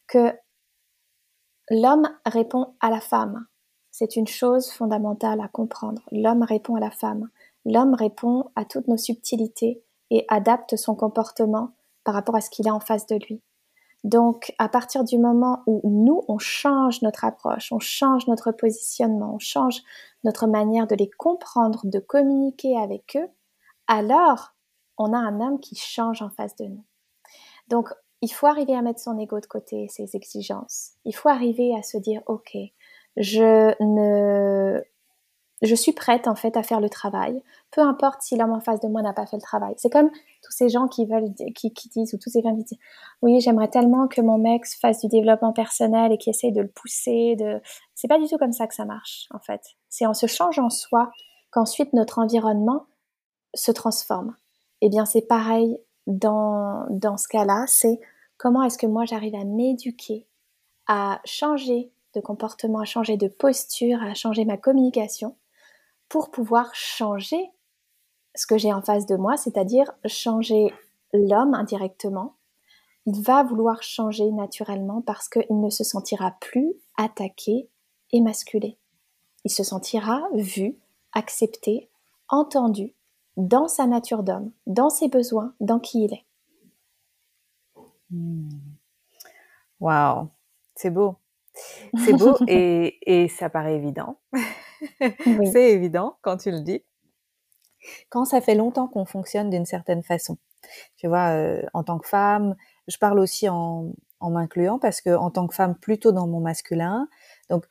que 0.07 0.33
l'homme 1.71 2.09
répond 2.27 2.75
à 2.81 2.91
la 2.91 3.01
femme. 3.01 3.47
C'est 3.91 4.17
une 4.17 4.27
chose 4.27 4.71
fondamentale 4.73 5.41
à 5.41 5.49
comprendre. 5.49 6.03
L'homme 6.11 6.43
répond 6.43 6.75
à 6.75 6.81
la 6.81 6.91
femme. 6.91 7.29
L'homme 7.65 7.95
répond 7.95 8.51
à 8.57 8.65
toutes 8.65 8.89
nos 8.89 8.97
subtilités 8.97 9.83
et 10.11 10.25
adapte 10.29 10.77
son 10.77 10.95
comportement 10.97 11.71
par 12.03 12.15
rapport 12.15 12.37
à 12.37 12.41
ce 12.41 12.51
qu'il 12.51 12.69
a 12.69 12.75
en 12.75 12.81
face 12.81 13.07
de 13.07 13.17
lui. 13.17 13.41
Donc, 14.05 14.53
à 14.59 14.69
partir 14.69 15.03
du 15.03 15.19
moment 15.19 15.63
où 15.67 15.81
nous, 15.85 16.23
on 16.29 16.39
change 16.39 17.01
notre 17.01 17.25
approche, 17.25 17.73
on 17.73 17.79
change 17.79 18.27
notre 18.29 18.53
positionnement, 18.53 19.35
on 19.35 19.39
change 19.39 19.83
notre 20.25 20.47
manière 20.47 20.87
de 20.87 20.95
les 20.95 21.11
comprendre, 21.11 21.81
de 21.85 21.99
communiquer 21.99 22.79
avec 22.79 23.17
eux, 23.17 23.29
alors 23.87 24.55
on 24.99 25.13
a 25.15 25.19
un 25.19 25.41
homme 25.41 25.59
qui 25.59 25.75
change 25.75 26.21
en 26.21 26.29
face 26.29 26.55
de 26.57 26.67
nous. 26.67 26.85
Donc, 27.69 27.89
il 28.21 28.29
faut 28.29 28.47
arriver 28.47 28.75
à 28.75 28.83
mettre 28.83 29.01
son 29.01 29.19
ego 29.19 29.41
de 29.41 29.47
côté, 29.47 29.89
ses 29.89 30.15
exigences. 30.15 30.93
Il 31.05 31.15
faut 31.15 31.31
arriver 31.31 31.75
à 31.77 31.83
se 31.83 31.97
dire, 31.97 32.23
OK, 32.27 32.57
je 33.17 33.75
ne 33.83 34.83
je 35.63 35.75
suis 35.75 35.93
prête 35.93 36.27
en 36.29 36.35
fait 36.35 36.57
à 36.57 36.63
faire 36.63 36.81
le 36.81 36.89
travail, 36.89 37.43
peu 37.71 37.81
importe 37.81 38.23
si 38.23 38.37
l'homme 38.37 38.53
en 38.53 38.61
face 38.61 38.81
de 38.81 38.89
moi 38.89 39.03
n'a 39.03 39.13
pas 39.13 39.27
fait 39.27 39.37
le 39.37 39.43
travail. 39.43 39.75
C'est 39.77 39.91
comme 39.91 40.11
tous 40.43 40.53
ces 40.53 40.69
gens 40.69 40.89
qui 40.89 41.07
veulent, 41.07 41.33
qui, 41.55 41.73
disent 41.89 42.13
ou 42.15 42.19
tous 42.19 42.31
ces 42.31 42.43
femmes 42.43 42.59
qui 42.59 42.65
disent, 42.65 42.79
oui, 43.23 43.41
j'aimerais 43.41 43.69
tellement 43.69 44.09
que 44.09 44.21
mon 44.21 44.39
mec 44.39 44.67
fasse 44.67 45.01
du 45.01 45.09
développement 45.09 45.53
personnel 45.53 46.13
et 46.13 46.19
qui 46.19 46.31
essaye 46.31 46.53
de 46.53 46.61
le 46.61 46.69
pousser. 46.69 47.37
De, 47.37 47.61
c'est 47.95 48.09
pas 48.09 48.19
du 48.19 48.27
tout 48.27 48.37
comme 48.37 48.53
ça 48.53 48.67
que 48.67 48.75
ça 48.75 48.85
marche 48.85 49.29
en 49.33 49.39
fait. 49.39 49.63
C'est 49.89 50.07
en 50.07 50.15
se 50.15 50.27
changeant 50.27 50.71
soi 50.71 51.11
qu'ensuite 51.51 51.93
notre 51.93 52.19
environnement 52.19 52.87
se 53.55 53.71
transforme. 53.71 54.35
Eh 54.81 54.89
bien, 54.89 55.05
c'est 55.05 55.27
pareil 55.27 55.79
dans 56.07 56.85
dans 56.91 57.17
ce 57.17 57.29
cas-là. 57.29 57.65
C'est 57.69 58.01
comment 58.37 58.65
est-ce 58.65 58.79
que 58.79 58.87
moi 58.87 59.05
j'arrive 59.05 59.37
à 59.37 59.45
m'éduquer, 59.45 60.27
à 60.89 61.21
changer 61.25 61.93
de 62.15 62.21
comportement, 62.21 62.81
à 62.81 62.85
changer 62.85 63.17
de 63.17 63.29
posture, 63.29 64.03
à 64.03 64.15
changer 64.15 64.45
ma 64.45 64.57
communication 64.57 65.37
pour 66.09 66.31
pouvoir 66.31 66.75
changer 66.75 67.51
ce 68.35 68.47
que 68.47 68.59
j'ai 68.59 68.73
en 68.73 68.83
face 68.83 69.07
de 69.07 69.17
moi, 69.17 69.37
c'est-à-dire 69.37 69.93
changer 70.07 70.73
l'homme 71.13 71.55
indirectement. 71.55 72.35
Il 73.07 73.23
va 73.23 73.43
vouloir 73.43 73.83
changer 73.83 74.31
naturellement 74.31 75.03
parce 75.03 75.29
qu'il 75.29 75.61
ne 75.61 75.71
se 75.71 75.85
sentira 75.85 76.37
plus 76.41 76.75
attaqué, 76.97 77.69
émasculé. 78.13 78.79
Il 79.45 79.51
se 79.51 79.63
sentira 79.63 80.27
vu, 80.35 80.79
accepté, 81.13 81.91
entendu 82.29 82.95
dans 83.37 83.69
sa 83.69 83.87
nature 83.87 84.23
d'homme, 84.23 84.53
dans 84.67 84.91
ses 84.91 85.09
besoins, 85.09 85.55
dans 85.61 85.81
qui 85.81 86.05
il 86.05 86.15
est. 86.15 86.25
Hmm. 88.11 88.49
Waouh, 89.81 90.29
c'est 90.75 90.91
beau. 90.91 91.17
C'est 92.05 92.15
beau 92.15 92.37
et, 92.49 93.29
ça 93.29 93.51
paraît 93.51 93.77
évident. 93.77 94.19
c'est 95.53 95.71
évident 95.73 96.17
quand 96.23 96.39
tu 96.39 96.51
le 96.51 96.61
dis. 96.61 96.83
Quand 98.09 98.25
ça 98.25 98.41
fait 98.41 98.55
longtemps 98.55 98.89
qu'on 98.89 99.05
fonctionne 99.05 99.51
d'une 99.51 99.67
certaine 99.67 100.03
façon. 100.03 100.39
Tu 100.97 101.07
vois, 101.07 101.29
euh, 101.31 101.63
en 101.75 101.85
tant 101.85 101.99
que 101.99 102.09
femme, 102.09 102.57
je 102.89 102.97
parle 102.97 103.19
aussi 103.19 103.49
en, 103.49 103.93
en 104.21 104.31
m'incluant 104.31 104.79
parce 104.79 105.01
que 105.01 105.15
en 105.15 105.31
tant 105.31 105.47
que 105.47 105.55
femme, 105.55 105.77
plutôt 105.77 106.13
dans 106.13 106.27
mon 106.27 106.41
masculin. 106.41 107.09
Donc, 107.51 107.67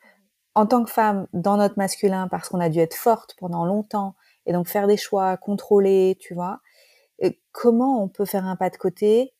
en 0.54 0.66
tant 0.66 0.84
que 0.84 0.90
femme, 0.90 1.26
dans 1.32 1.56
notre 1.56 1.76
masculin, 1.78 2.28
parce 2.28 2.48
qu'on 2.48 2.60
a 2.60 2.68
dû 2.68 2.78
être 2.78 2.94
forte 2.94 3.34
pendant 3.38 3.64
longtemps 3.64 4.14
et 4.46 4.52
donc 4.52 4.68
faire 4.68 4.86
des 4.86 4.96
choix, 4.96 5.36
contrôler, 5.36 6.16
tu 6.20 6.34
vois. 6.34 6.60
Et 7.18 7.40
comment 7.52 8.02
on 8.02 8.08
peut 8.08 8.24
faire 8.24 8.46
un 8.46 8.56
pas 8.56 8.70
de 8.70 8.76
côté 8.76 9.34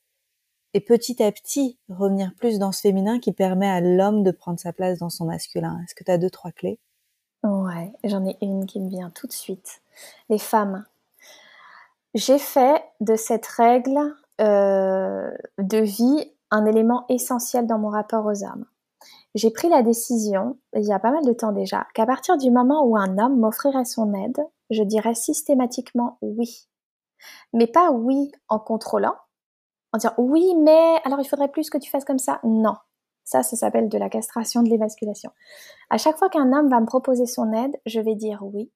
et 0.75 0.81
petit 0.81 1.23
à 1.23 1.31
petit 1.31 1.79
revenir 1.89 2.35
plus 2.37 2.59
dans 2.59 2.73
ce 2.73 2.81
féminin 2.81 3.21
qui 3.21 3.33
permet 3.33 3.69
à 3.69 3.81
l'homme 3.81 4.25
de 4.25 4.33
prendre 4.33 4.59
sa 4.59 4.73
place 4.73 4.99
dans 4.99 5.11
son 5.11 5.27
masculin? 5.27 5.81
Est-ce 5.85 5.95
que 5.95 6.05
tu 6.05 6.11
as 6.11 6.19
deux, 6.19 6.31
trois 6.31 6.53
clés? 6.53 6.81
Ouais, 7.45 7.93
j'en 8.05 8.25
ai 8.25 8.39
une 8.41 8.65
qui 8.65 8.81
me 8.81 8.89
vient 8.89 9.11
tout 9.11 9.27
de 9.27 9.33
suite. 9.33 9.83
Les 10.31 10.39
femmes. 10.39 10.85
J'ai 12.15 12.39
fait 12.39 12.83
de 13.01 13.17
cette 13.17 13.47
règle 13.47 14.17
euh, 14.41 15.31
de 15.59 15.79
vie 15.79 16.33
un 16.51 16.65
élément 16.65 17.05
essentiel 17.11 17.67
dans 17.67 17.79
mon 17.79 17.91
rapport 17.91 18.25
aux 18.25 18.45
hommes. 18.45 18.65
J'ai 19.35 19.51
pris 19.51 19.69
la 19.69 19.83
décision, 19.83 20.57
il 20.75 20.85
y 20.85 20.93
a 20.93 20.99
pas 20.99 21.11
mal 21.11 21.25
de 21.25 21.33
temps 21.33 21.53
déjà, 21.53 21.87
qu'à 21.93 22.07
partir 22.07 22.39
du 22.39 22.51
moment 22.51 22.85
où 22.85 22.97
un 22.97 23.19
homme 23.19 23.39
m'offrirait 23.39 23.85
son 23.85 24.15
aide, 24.15 24.41
je 24.71 24.83
dirais 24.83 25.15
systématiquement 25.15 26.19
oui. 26.23 26.69
Mais 27.53 27.67
pas 27.67 27.91
oui 27.91 28.33
en 28.49 28.59
contrôlant, 28.59 29.17
en 29.93 29.99
disant 29.99 30.15
oui, 30.17 30.55
mais 30.55 30.97
alors 31.05 31.21
il 31.21 31.29
faudrait 31.29 31.49
plus 31.49 31.69
que 31.69 31.79
tu 31.79 31.91
fasses 31.91 32.05
comme 32.05 32.19
ça. 32.19 32.41
Non. 32.45 32.77
Ça, 33.25 33.43
ça 33.43 33.57
s'appelle 33.57 33.89
de 33.89 33.99
la 33.99 34.09
castration, 34.09 34.63
de 34.63 34.69
l'émasculation. 34.69 35.31
À 35.91 35.99
chaque 35.99 36.19
fois 36.19 36.29
qu'un 36.29 36.53
homme 36.53 36.69
va 36.69 36.81
me 36.81 36.87
proposer 36.87 37.27
son 37.27 37.53
aide, 37.53 37.77
je 37.87 38.01
vais 38.01 38.15
dire 38.15 38.43
oui. 38.43 38.71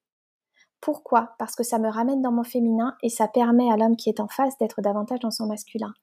Pourquoi? 0.81 1.35
Parce 1.37 1.55
que 1.55 1.63
ça 1.63 1.77
me 1.77 1.89
ramène 1.89 2.21
dans 2.21 2.31
mon 2.31 2.43
féminin 2.43 2.95
et 3.03 3.09
ça 3.09 3.27
permet 3.27 3.71
à 3.71 3.77
l'homme 3.77 3.97
qui 3.97 4.09
est 4.09 4.21
en 4.21 4.27
face 4.27 4.57
d'être 4.57 4.81
davantage 4.81 5.19
dans 5.19 5.31
son 5.31 5.45
masculin. 5.45 5.93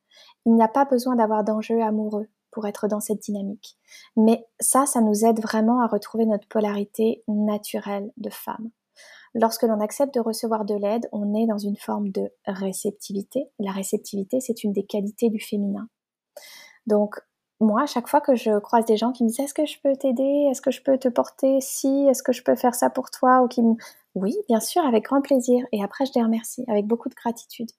Il 0.44 0.54
n'a 0.54 0.68
pas 0.68 0.85
besoin 0.85 1.16
d'avoir 1.16 1.44
d'enjeux 1.44 1.80
amoureux 1.80 2.28
pour 2.50 2.66
être 2.66 2.88
dans 2.88 3.00
cette 3.00 3.20
dynamique. 3.20 3.78
Mais 4.16 4.46
ça, 4.61 4.87
ça 4.87 5.00
nous 5.00 5.24
aide 5.24 5.40
vraiment 5.40 5.80
à 5.80 5.87
retrouver 5.87 6.26
notre 6.26 6.48
polarité 6.48 7.22
naturelle 7.28 8.12
de 8.16 8.30
femme. 8.30 8.70
Lorsque 9.35 9.64
l'on 9.64 9.80
accepte 9.80 10.14
de 10.14 10.20
recevoir 10.20 10.64
de 10.64 10.74
l'aide, 10.74 11.09
on 11.12 11.35
est 11.35 11.46
dans 11.46 11.59
une 11.59 11.76
forme 11.76 12.11
de 12.11 12.32
réceptivité. 12.46 13.50
La 13.59 13.72
réceptivité, 13.72 14.40
c'est 14.40 14.64
une 14.64 14.72
des 14.72 14.87
qualités 14.87 15.28
du 15.28 15.40
féminin. 15.40 15.88
Donc, 16.87 17.20
moi, 17.60 17.82
à 17.82 17.86
chaque 17.86 18.08
fois 18.08 18.20
que 18.20 18.34
je 18.34 18.58
croise 18.58 18.84
des 18.84 18.96
gens 18.96 19.12
qui 19.12 19.24
me 19.24 19.28
disent 19.28 19.40
Est-ce 19.40 19.54
que 19.54 19.66
je 19.66 19.78
peux 19.82 19.96
t'aider? 19.96 20.48
Est-ce 20.50 20.60
que 20.60 20.70
je 20.70 20.82
peux 20.82 20.98
te 20.98 21.08
porter? 21.08 21.60
Si 21.60 22.06
Est-ce 22.08 22.22
que 22.22 22.32
je 22.32 22.42
peux 22.42 22.56
faire 22.56 22.74
ça 22.74 22.90
pour 22.90 23.10
toi? 23.10 23.42
Ou 23.42 23.48
qui 23.48 23.62
me... 23.62 23.74
Oui, 24.14 24.34
bien 24.48 24.60
sûr, 24.60 24.84
avec 24.84 25.04
grand 25.04 25.20
plaisir. 25.20 25.64
Et 25.72 25.82
après, 25.82 26.06
je 26.06 26.12
les 26.14 26.22
remercie 26.22 26.64
avec 26.68 26.86
beaucoup 26.86 27.08
de 27.08 27.14
gratitude. 27.14 27.70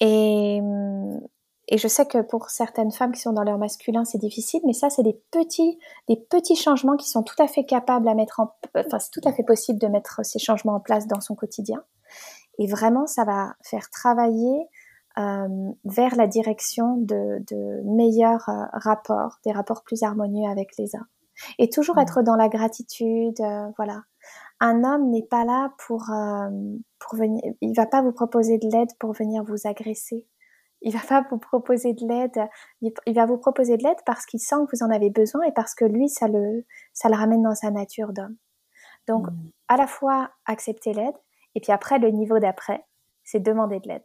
Et 0.00 0.60
hum, 0.62 1.20
et 1.68 1.78
je 1.78 1.88
sais 1.88 2.06
que 2.06 2.20
pour 2.20 2.50
certaines 2.50 2.90
femmes 2.90 3.12
qui 3.12 3.20
sont 3.20 3.32
dans 3.32 3.44
leur 3.44 3.56
masculin, 3.56 4.04
c'est 4.04 4.18
difficile, 4.18 4.60
mais 4.66 4.72
ça, 4.72 4.90
c'est 4.90 5.02
des 5.02 5.18
petits, 5.30 5.78
des 6.08 6.16
petits 6.16 6.56
changements 6.56 6.96
qui 6.96 7.08
sont 7.08 7.22
tout 7.22 7.40
à 7.40 7.46
fait 7.46 7.64
capables 7.64 8.08
à 8.08 8.14
mettre 8.14 8.40
en, 8.40 8.54
enfin, 8.76 8.98
c'est 8.98 9.10
tout 9.10 9.26
à 9.26 9.32
fait 9.32 9.44
possible 9.44 9.78
de 9.78 9.86
mettre 9.86 10.20
ces 10.24 10.38
changements 10.38 10.74
en 10.74 10.80
place 10.80 11.06
dans 11.06 11.20
son 11.20 11.34
quotidien. 11.34 11.82
Et 12.58 12.66
vraiment, 12.66 13.06
ça 13.06 13.24
va 13.24 13.54
faire 13.62 13.88
travailler 13.90 14.68
vers 15.16 16.16
la 16.16 16.26
direction 16.26 16.96
de, 16.96 17.42
de 17.50 17.82
meilleurs 17.96 18.48
euh, 18.48 18.64
rapports, 18.72 19.38
des 19.44 19.52
rapports 19.52 19.82
plus 19.82 20.02
harmonieux 20.02 20.48
avec 20.50 20.70
les 20.78 20.94
hommes. 20.94 21.06
Et 21.58 21.68
toujours 21.68 21.98
être 21.98 22.22
dans 22.22 22.36
la 22.36 22.48
gratitude, 22.48 23.40
euh, 23.40 23.70
voilà. 23.76 24.02
Un 24.60 24.84
homme 24.84 25.10
n'est 25.10 25.26
pas 25.28 25.44
là 25.44 25.72
pour, 25.86 26.10
euh, 26.10 26.50
pour 26.98 27.18
venir, 27.18 27.42
il 27.60 27.74
va 27.74 27.86
pas 27.86 28.02
vous 28.02 28.12
proposer 28.12 28.58
de 28.58 28.68
l'aide 28.68 28.90
pour 28.98 29.12
venir 29.12 29.42
vous 29.44 29.66
agresser 29.66 30.26
il 30.82 30.92
va 30.92 31.00
pas 31.00 31.24
vous 31.30 31.38
proposer 31.38 31.94
de 31.94 32.06
l'aide. 32.06 32.48
Il 32.80 33.14
va 33.14 33.26
vous 33.26 33.38
proposer 33.38 33.76
de 33.76 33.82
l'aide 33.84 34.02
parce 34.04 34.26
qu'il 34.26 34.40
sent 34.40 34.56
que 34.66 34.76
vous 34.76 34.82
en 34.82 34.90
avez 34.90 35.10
besoin 35.10 35.42
et 35.44 35.52
parce 35.52 35.74
que 35.74 35.84
lui, 35.84 36.08
ça 36.08 36.28
le, 36.28 36.64
ça 36.92 37.08
le 37.08 37.14
ramène 37.14 37.42
dans 37.42 37.54
sa 37.54 37.70
nature 37.70 38.12
d'homme. 38.12 38.36
Donc, 39.08 39.28
mmh. 39.28 39.50
à 39.68 39.76
la 39.76 39.86
fois 39.86 40.30
accepter 40.44 40.92
l'aide 40.92 41.14
et 41.54 41.60
puis 41.60 41.72
après, 41.72 41.98
le 41.98 42.10
niveau 42.10 42.38
d'après, 42.38 42.84
c'est 43.24 43.40
demander 43.40 43.80
de 43.80 43.88
l'aide. 43.88 44.02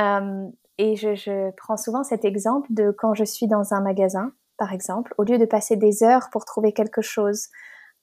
Euh, 0.00 0.48
et 0.78 0.96
je, 0.96 1.14
je, 1.14 1.50
prends 1.56 1.76
souvent 1.76 2.04
cet 2.04 2.24
exemple 2.24 2.68
de 2.72 2.90
quand 2.90 3.14
je 3.14 3.24
suis 3.24 3.46
dans 3.46 3.74
un 3.74 3.80
magasin, 3.80 4.32
par 4.56 4.72
exemple, 4.72 5.14
au 5.18 5.24
lieu 5.24 5.38
de 5.38 5.44
passer 5.44 5.76
des 5.76 6.02
heures 6.02 6.30
pour 6.30 6.44
trouver 6.44 6.72
quelque 6.72 7.02
chose 7.02 7.48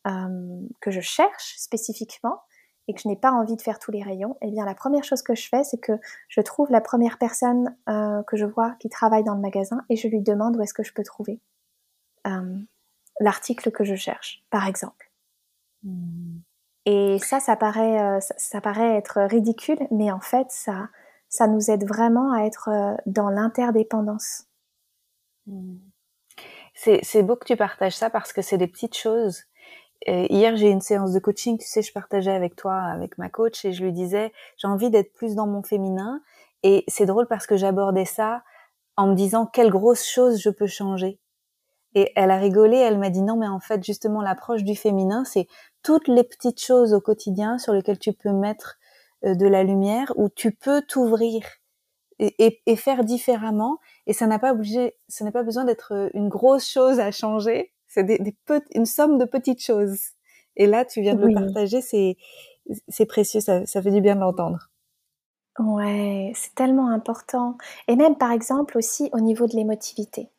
euh, 0.07 0.61
que 0.79 0.91
je 0.91 1.01
cherche 1.01 1.55
spécifiquement, 1.57 2.41
et 2.87 2.93
que 2.93 3.01
je 3.01 3.07
n'ai 3.07 3.15
pas 3.15 3.31
envie 3.31 3.55
de 3.55 3.61
faire 3.61 3.79
tous 3.79 3.91
les 3.91 4.01
rayons, 4.01 4.37
eh 4.41 4.49
bien 4.49 4.65
la 4.65 4.75
première 4.75 5.03
chose 5.03 5.21
que 5.21 5.35
je 5.35 5.47
fais, 5.47 5.63
c'est 5.63 5.79
que 5.79 5.93
je 6.29 6.41
trouve 6.41 6.71
la 6.71 6.81
première 6.81 7.17
personne 7.17 7.75
euh, 7.89 8.23
que 8.23 8.37
je 8.37 8.45
vois 8.45 8.75
qui 8.79 8.89
travaille 8.89 9.23
dans 9.23 9.35
le 9.35 9.41
magasin 9.41 9.81
et 9.89 9.95
je 9.95 10.07
lui 10.07 10.21
demande 10.21 10.55
où 10.55 10.61
est-ce 10.61 10.73
que 10.73 10.83
je 10.83 10.93
peux 10.93 11.03
trouver 11.03 11.41
euh, 12.27 12.57
l'article 13.19 13.71
que 13.71 13.83
je 13.83 13.95
cherche, 13.95 14.43
par 14.49 14.67
exemple. 14.67 15.11
Hmm. 15.83 16.39
Et 16.85 17.19
ça, 17.19 17.41
ça 17.41 17.57
paraît, 17.57 18.01
euh, 18.01 18.19
ça, 18.37 18.61
paraît 18.61 18.95
être 18.95 19.21
ridicule, 19.23 19.79
mais 19.91 20.09
en 20.09 20.21
fait, 20.21 20.47
ça, 20.49 20.87
ça 21.29 21.47
nous 21.47 21.69
aide 21.69 21.87
vraiment 21.87 22.31
à 22.33 22.43
être 22.43 22.69
dans 23.05 23.29
l'interdépendance. 23.29 24.45
Hmm. 25.45 25.77
C'est 26.73 27.23
beau 27.23 27.35
que 27.35 27.45
tu 27.45 27.55
partages 27.55 27.95
ça 27.95 28.09
parce 28.09 28.33
que 28.33 28.41
c'est 28.41 28.57
des 28.57 28.67
petites 28.67 28.95
choses 28.95 29.45
hier, 30.05 30.55
j'ai 30.55 30.69
une 30.69 30.81
séance 30.81 31.11
de 31.11 31.19
coaching, 31.19 31.57
tu 31.57 31.67
sais, 31.67 31.81
je 31.81 31.91
partageais 31.91 32.31
avec 32.31 32.55
toi, 32.55 32.75
avec 32.75 33.17
ma 33.17 33.29
coach, 33.29 33.65
et 33.65 33.73
je 33.73 33.83
lui 33.83 33.91
disais, 33.91 34.31
j'ai 34.57 34.67
envie 34.67 34.89
d'être 34.89 35.13
plus 35.13 35.35
dans 35.35 35.47
mon 35.47 35.63
féminin. 35.63 36.21
Et 36.63 36.83
c'est 36.87 37.05
drôle 37.05 37.27
parce 37.27 37.47
que 37.47 37.57
j'abordais 37.57 38.05
ça 38.05 38.43
en 38.95 39.07
me 39.07 39.15
disant, 39.15 39.45
quelle 39.45 39.69
grosse 39.69 40.05
chose 40.05 40.41
je 40.41 40.49
peux 40.49 40.67
changer. 40.67 41.19
Et 41.93 42.11
elle 42.15 42.31
a 42.31 42.37
rigolé, 42.37 42.77
elle 42.77 42.99
m'a 42.99 43.09
dit, 43.09 43.21
non, 43.21 43.37
mais 43.37 43.47
en 43.47 43.59
fait, 43.59 43.83
justement, 43.83 44.21
l'approche 44.21 44.63
du 44.63 44.75
féminin, 44.75 45.23
c'est 45.25 45.47
toutes 45.83 46.07
les 46.07 46.23
petites 46.23 46.61
choses 46.63 46.93
au 46.93 47.01
quotidien 47.01 47.57
sur 47.57 47.73
lesquelles 47.73 47.99
tu 47.99 48.13
peux 48.13 48.31
mettre 48.31 48.77
euh, 48.77 48.86
de 49.23 49.47
la 49.47 49.63
lumière, 49.63 50.13
où 50.15 50.29
tu 50.29 50.51
peux 50.51 50.81
t'ouvrir 50.81 51.41
et, 52.19 52.61
et, 52.65 52.75
faire 52.75 53.03
différemment. 53.03 53.77
Et 54.07 54.13
ça 54.13 54.27
n'a 54.27 54.39
pas 54.39 54.51
obligé, 54.53 54.95
ça 55.07 55.25
n'a 55.25 55.31
pas 55.31 55.43
besoin 55.43 55.65
d'être 55.65 56.09
une 56.13 56.29
grosse 56.29 56.67
chose 56.67 56.99
à 56.99 57.11
changer 57.11 57.73
c'est 57.87 58.03
des, 58.03 58.19
des 58.19 58.35
une 58.75 58.85
somme 58.85 59.17
de 59.17 59.25
petites 59.25 59.63
choses. 59.63 59.99
Et 60.55 60.67
là, 60.67 60.85
tu 60.85 61.01
viens 61.01 61.15
de 61.15 61.25
le 61.25 61.33
partager, 61.33 61.81
c'est, 61.81 62.17
c'est 62.87 63.05
précieux, 63.05 63.39
ça, 63.39 63.65
ça 63.65 63.81
fait 63.81 63.91
du 63.91 64.01
bien 64.01 64.15
de 64.15 64.21
l'entendre. 64.21 64.69
Ouais, 65.59 66.31
c'est 66.35 66.53
tellement 66.55 66.89
important. 66.89 67.57
Et 67.87 67.95
même, 67.95 68.15
par 68.15 68.31
exemple, 68.31 68.77
aussi 68.77 69.09
au 69.13 69.19
niveau 69.19 69.47
de 69.47 69.55
l'émotivité. 69.55 70.29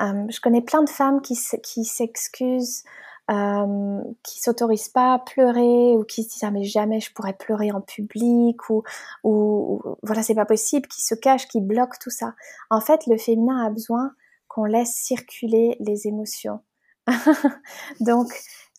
Euh, 0.00 0.24
je 0.28 0.40
connais 0.40 0.62
plein 0.62 0.82
de 0.82 0.88
femmes 0.88 1.20
qui, 1.20 1.36
qui 1.62 1.84
s'excusent, 1.84 2.84
euh, 3.30 4.02
qui 4.22 4.40
s'autorisent 4.40 4.88
pas 4.88 5.14
à 5.14 5.18
pleurer 5.18 5.96
ou 5.96 6.04
qui 6.04 6.22
se 6.22 6.28
disent 6.28 6.44
ah 6.44 6.50
mais 6.50 6.64
jamais 6.64 7.00
je 7.00 7.12
pourrais 7.12 7.32
pleurer 7.32 7.72
en 7.72 7.80
public 7.80 8.70
ou, 8.70 8.82
ou, 9.24 9.82
voilà 10.02 10.22
c'est 10.22 10.34
pas 10.34 10.46
possible, 10.46 10.86
qui 10.88 11.02
se 11.02 11.14
cachent, 11.14 11.48
qui 11.48 11.60
bloquent 11.60 11.98
tout 12.00 12.10
ça. 12.10 12.34
En 12.70 12.80
fait, 12.80 13.06
le 13.06 13.18
féminin 13.18 13.66
a 13.66 13.70
besoin 13.70 14.12
qu'on 14.48 14.64
laisse 14.64 14.94
circuler 14.94 15.76
les 15.80 16.06
émotions, 16.06 16.60
Donc, 18.00 18.28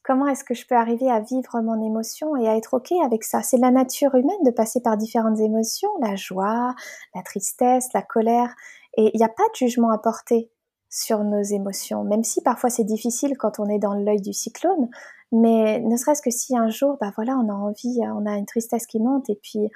comment 0.04 0.28
est-ce 0.28 0.44
que 0.44 0.54
je 0.54 0.66
peux 0.68 0.76
arriver 0.76 1.10
à 1.10 1.20
vivre 1.20 1.60
mon 1.62 1.84
émotion 1.86 2.36
et 2.36 2.48
à 2.48 2.56
être 2.56 2.76
OK 2.76 2.92
avec 3.04 3.24
ça? 3.24 3.42
C'est 3.42 3.58
la 3.58 3.72
nature 3.72 4.16
humaine 4.16 4.44
de 4.46 4.52
passer 4.52 4.82
par 4.82 4.98
différentes 4.98 5.40
émotions, 5.40 5.90
la 6.02 6.16
joie, 6.16 6.76
la 7.16 7.22
tristesse, 7.24 7.88
la 7.94 8.02
colère. 8.02 8.54
Et 8.98 9.12
il 9.14 9.18
n'y 9.18 9.26
a 9.26 9.30
pas 9.30 9.48
de 9.52 9.56
jugement 9.56 9.92
à 9.92 9.98
porter 9.98 10.50
sur 10.90 11.24
nos 11.24 11.42
émotions, 11.42 12.04
même 12.04 12.24
si 12.24 12.42
parfois 12.42 12.70
c'est 12.70 12.84
difficile 12.84 13.38
quand 13.38 13.60
on 13.60 13.66
est 13.66 13.80
dans 13.80 13.94
l'œil 13.94 14.22
du 14.22 14.34
cyclone. 14.34 14.90
Mais 15.32 15.80
ne 15.82 15.98
serait-ce 15.98 16.22
que 16.22 16.32
si 16.32 16.58
un 16.58 16.70
jour, 16.70 16.98
bah 17.02 17.12
voilà, 17.16 17.38
on 17.38 17.50
a 17.50 17.54
envie, 17.54 18.00
on 18.02 18.26
a 18.26 18.38
une 18.38 18.46
tristesse 18.46 18.88
qui 18.88 19.00
monte 19.00 19.30
et 19.30 19.40
puis 19.42 19.70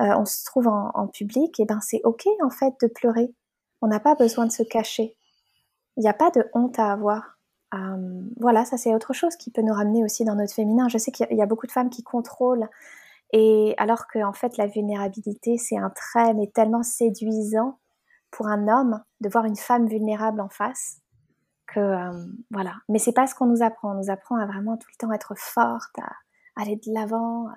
euh, 0.00 0.14
on 0.16 0.24
se 0.24 0.44
trouve 0.44 0.68
en, 0.68 1.06
public, 1.08 1.58
et 1.60 1.64
ben 1.64 1.80
c'est 1.80 2.00
ok 2.04 2.26
en 2.42 2.50
fait 2.50 2.74
de 2.82 2.86
pleurer. 2.86 3.34
On 3.82 3.88
n'a 3.88 4.00
pas 4.00 4.14
besoin 4.14 4.46
de 4.46 4.52
se 4.52 4.62
cacher. 4.62 5.16
Il 5.96 6.02
n'y 6.02 6.08
a 6.08 6.14
pas 6.14 6.30
de 6.30 6.44
honte 6.54 6.78
à 6.78 6.92
avoir. 6.92 7.38
Euh, 7.74 8.22
voilà, 8.40 8.64
ça 8.64 8.76
c'est 8.76 8.94
autre 8.94 9.12
chose 9.12 9.36
qui 9.36 9.50
peut 9.50 9.62
nous 9.62 9.72
ramener 9.72 10.04
aussi 10.04 10.24
dans 10.24 10.34
notre 10.34 10.54
féminin. 10.54 10.88
Je 10.88 10.98
sais 10.98 11.10
qu'il 11.12 11.26
y, 11.30 11.42
a 11.42 11.46
beaucoup 11.46 11.66
de 11.66 11.72
femmes 11.72 11.90
qui 11.90 12.02
contrôlent 12.02 12.68
Et 13.32 13.74
alors 13.78 14.06
que 14.06 14.22
en 14.24 14.32
fait 14.32 14.56
la 14.56 14.66
vulnérabilité 14.66 15.58
c'est 15.58 15.76
un 15.78 15.90
trait 15.90 16.34
mais 16.34 16.48
tellement 16.48 16.82
séduisant 16.82 17.78
pour 18.30 18.48
un 18.48 18.68
homme 18.68 19.02
de 19.20 19.28
voir 19.28 19.44
une 19.44 19.56
femme 19.56 19.86
vulnérable 19.86 20.40
en 20.40 20.48
face 20.48 21.00
que 21.66 21.80
euh, 21.80 22.24
voilà. 22.50 22.74
Mais 22.88 22.98
c'est 22.98 23.12
pas 23.12 23.26
ce 23.26 23.34
qu'on 23.34 23.46
nous 23.46 23.62
apprend. 23.62 23.92
On 23.92 23.94
nous 23.94 24.10
apprend 24.10 24.36
à 24.36 24.46
vraiment 24.46 24.76
tout 24.76 24.88
le 24.92 24.96
temps 24.98 25.12
être 25.12 25.34
forte, 25.36 25.98
à, 25.98 26.12
aller 26.56 26.76
de 26.76 26.92
l'avant. 26.92 27.48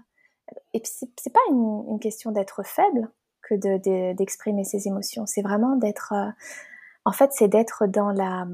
Et 0.73 0.79
puis 0.79 0.91
c'est 0.91 1.33
pas 1.33 1.39
une, 1.49 1.99
question 1.99 2.31
d'être 2.31 2.63
faible 2.63 3.09
que 3.41 4.13
d'exprimer 4.13 4.63
ses 4.63 4.87
émotions. 4.87 5.25
C'est 5.25 5.41
vraiment 5.41 5.75
d'être. 5.75 6.13
Euh, 6.13 6.29
en 7.05 7.11
fait, 7.11 7.31
c'est 7.33 7.47
d'être 7.47 7.87
dans 7.87 8.11
la. 8.11 8.47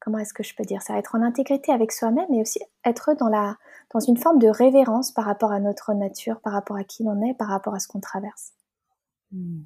Comment 0.00 0.18
est-ce 0.18 0.34
que 0.34 0.44
je 0.44 0.54
peux 0.54 0.64
dire 0.64 0.82
ça? 0.82 0.96
Être 0.98 1.16
en 1.16 1.22
intégrité 1.22 1.72
avec 1.72 1.90
soi-même 1.90 2.32
et 2.32 2.40
aussi 2.40 2.60
être 2.84 3.14
dans 3.14 3.28
la 3.28 3.56
dans 3.92 4.00
une 4.00 4.16
forme 4.16 4.38
de 4.38 4.48
révérence 4.48 5.10
par 5.10 5.24
rapport 5.24 5.52
à 5.52 5.58
notre 5.58 5.94
nature, 5.94 6.40
par 6.40 6.52
rapport 6.52 6.76
à 6.76 6.84
qui 6.84 7.02
l'on 7.02 7.20
est, 7.22 7.34
par 7.34 7.48
rapport 7.48 7.74
à 7.74 7.80
ce 7.80 7.88
qu'on 7.88 8.00
traverse. 8.00 8.52
Hmm. 9.32 9.62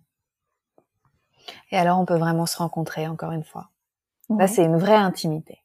Et 1.70 1.76
alors, 1.76 1.98
on 1.98 2.04
peut 2.04 2.18
vraiment 2.18 2.46
se 2.46 2.58
rencontrer 2.58 3.06
encore 3.06 3.32
une 3.32 3.44
fois. 3.44 3.70
Là, 4.28 4.46
c'est 4.46 4.64
une 4.64 4.76
vraie 4.76 4.94
intimité. 4.94 5.60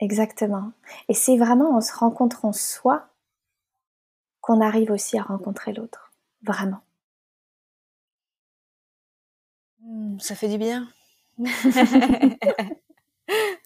Exactement. 0.00 0.72
Et 1.08 1.14
c'est 1.14 1.36
vraiment 1.36 1.76
en 1.76 1.80
se 1.80 1.94
rencontrant 1.94 2.52
soi 2.52 3.08
qu'on 4.40 4.60
arrive 4.60 4.90
aussi 4.90 5.18
à 5.18 5.22
rencontrer 5.22 5.72
l'autre. 5.72 6.12
Vraiment. 6.42 6.80
Hmm, 9.80 10.18
ça 10.18 10.34
fait 10.34 10.48
du 10.48 10.56
bien. 10.56 10.88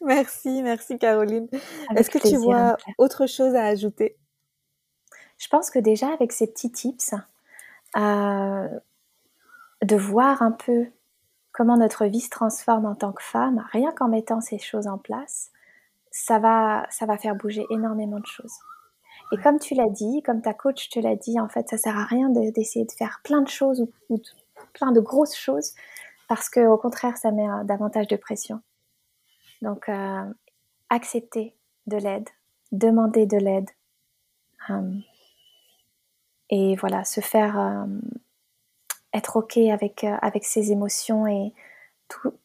merci, 0.00 0.62
merci 0.62 0.98
Caroline. 0.98 1.48
Est-ce 1.96 2.10
que 2.10 2.18
tu 2.18 2.36
vois 2.36 2.76
autre 2.98 3.26
chose 3.26 3.54
à 3.54 3.66
ajouter? 3.66 4.16
Je 5.38 5.48
pense 5.48 5.70
que 5.70 5.78
déjà 5.78 6.12
avec 6.12 6.32
ces 6.32 6.46
petits 6.46 6.72
tips, 6.72 7.14
euh, 7.96 8.68
de 9.82 9.96
voir 9.96 10.42
un 10.42 10.52
peu 10.52 10.86
comment 11.54 11.76
notre 11.76 12.04
vie 12.04 12.20
se 12.20 12.28
transforme 12.28 12.84
en 12.84 12.96
tant 12.96 13.12
que 13.12 13.22
femme, 13.22 13.64
rien 13.72 13.92
qu'en 13.92 14.08
mettant 14.08 14.42
ces 14.42 14.58
choses 14.58 14.88
en 14.88 14.98
place, 14.98 15.50
ça 16.10 16.38
va, 16.38 16.86
ça 16.90 17.06
va 17.06 17.16
faire 17.16 17.36
bouger 17.36 17.64
énormément 17.70 18.18
de 18.18 18.26
choses. 18.26 18.58
Et 19.32 19.36
comme 19.38 19.58
tu 19.58 19.74
l'as 19.74 19.88
dit, 19.88 20.20
comme 20.22 20.42
ta 20.42 20.52
coach 20.52 20.90
te 20.90 20.98
l'a 20.98 21.16
dit, 21.16 21.40
en 21.40 21.48
fait, 21.48 21.68
ça 21.68 21.78
sert 21.78 21.96
à 21.96 22.04
rien 22.04 22.28
d'essayer 22.28 22.84
de, 22.84 22.92
faire 22.92 23.20
plein 23.24 23.40
de 23.40 23.48
choses 23.48 23.86
ou, 24.10 24.20
plein 24.74 24.92
de 24.92 25.00
grosses 25.00 25.36
choses, 25.36 25.74
parce 26.28 26.50
que 26.50 26.66
au 26.66 26.76
contraire, 26.76 27.16
ça 27.16 27.30
met 27.30 27.48
euh, 27.48 27.64
davantage 27.64 28.08
de 28.08 28.16
pression. 28.16 28.60
Donc, 29.62 29.88
euh, 29.88 30.24
accepter 30.90 31.56
de 31.86 31.96
l'aide, 31.96 32.28
demander 32.72 33.26
de 33.26 33.36
l'aide, 33.36 33.70
euh, 34.70 34.92
et 36.50 36.74
voilà, 36.76 37.04
se 37.04 37.20
faire 37.20 37.86
être 39.14 39.37
ok 39.37 39.57
avec 39.57 40.05
avec 40.05 40.44
ses 40.44 40.72
émotions 40.72 41.27
et 41.27 41.53